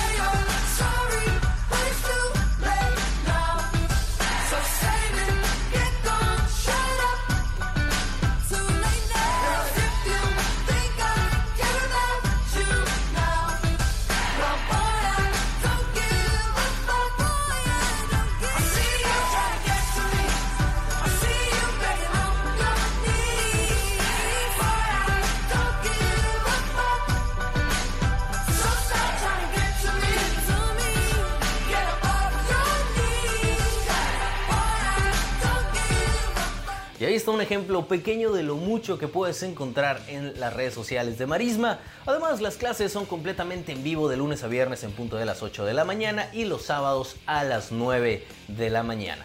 ahí 37.15 37.19
está 37.19 37.31
un 37.31 37.41
ejemplo 37.41 37.87
pequeño 37.87 38.33
de 38.33 38.43
lo 38.43 38.57
mucho 38.57 38.99
que 38.99 39.07
puedes 39.07 39.41
encontrar 39.45 40.01
en 40.09 40.41
las 40.41 40.53
redes 40.53 40.75
sociales 40.75 41.17
de 41.17 41.29
Marisma. 41.29 41.79
Además, 42.07 42.41
las 42.41 42.57
clases 42.57 42.91
son 42.91 43.07
completamente 43.07 43.71
en 43.71 43.85
vivo 43.85 44.09
de 44.09 44.17
lunes 44.17 44.43
a 44.43 44.49
viernes 44.49 44.83
en 44.83 44.91
punto 44.91 45.17
de 45.17 45.25
las 45.25 45.41
8 45.41 45.65
de 45.65 45.75
la 45.75 45.85
mañana 45.85 46.29
y 46.33 46.45
los 46.45 46.63
sábados 46.63 47.15
a 47.27 47.45
las 47.45 47.71
9 47.71 48.27
de 48.49 48.71
la 48.71 48.83
mañana. 48.83 49.25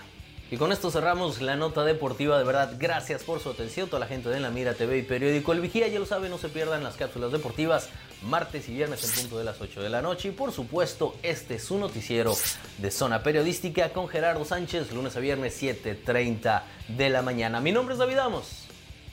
Y 0.51 0.57
con 0.57 0.71
esto 0.71 0.89
cerramos 0.89 1.41
la 1.41 1.55
nota 1.55 1.83
deportiva. 1.83 2.39
De 2.39 2.43
verdad, 2.43 2.73
gracias 2.79 3.23
por 3.23 3.39
su 3.39 3.49
atención. 3.49 3.87
Toda 3.87 3.99
la 3.99 4.07
gente 4.07 4.29
de 4.29 4.39
La 4.39 4.49
Mira 4.49 4.73
TV 4.73 4.97
y 4.97 5.03
Periódico 5.03 5.53
El 5.53 5.61
Vigía, 5.61 5.87
ya 5.87 5.99
lo 5.99 6.07
saben, 6.07 6.31
no 6.31 6.39
se 6.39 6.49
pierdan 6.49 6.83
las 6.83 6.95
cápsulas 6.95 7.31
deportivas 7.31 7.89
martes 8.23 8.67
y 8.67 8.73
viernes 8.73 9.03
en 9.03 9.21
punto 9.21 9.37
de 9.37 9.45
las 9.45 9.61
8 9.61 9.81
de 9.81 9.89
la 9.89 10.01
noche. 10.01 10.29
Y 10.29 10.31
por 10.31 10.51
supuesto, 10.51 11.15
este 11.23 11.55
es 11.55 11.63
su 11.63 11.77
noticiero 11.77 12.35
de 12.77 12.91
zona 12.91 13.23
periodística 13.23 13.93
con 13.93 14.07
Gerardo 14.07 14.43
Sánchez, 14.43 14.91
lunes 14.91 15.15
a 15.15 15.19
viernes 15.19 15.61
7.30 15.61 16.63
de 16.89 17.09
la 17.09 17.21
mañana. 17.21 17.61
Mi 17.61 17.71
nombre 17.71 17.93
es 17.93 17.99
David 17.99 18.17
Amos. 18.17 18.65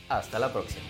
Hasta 0.08 0.38
la 0.38 0.52
próxima. 0.52 0.82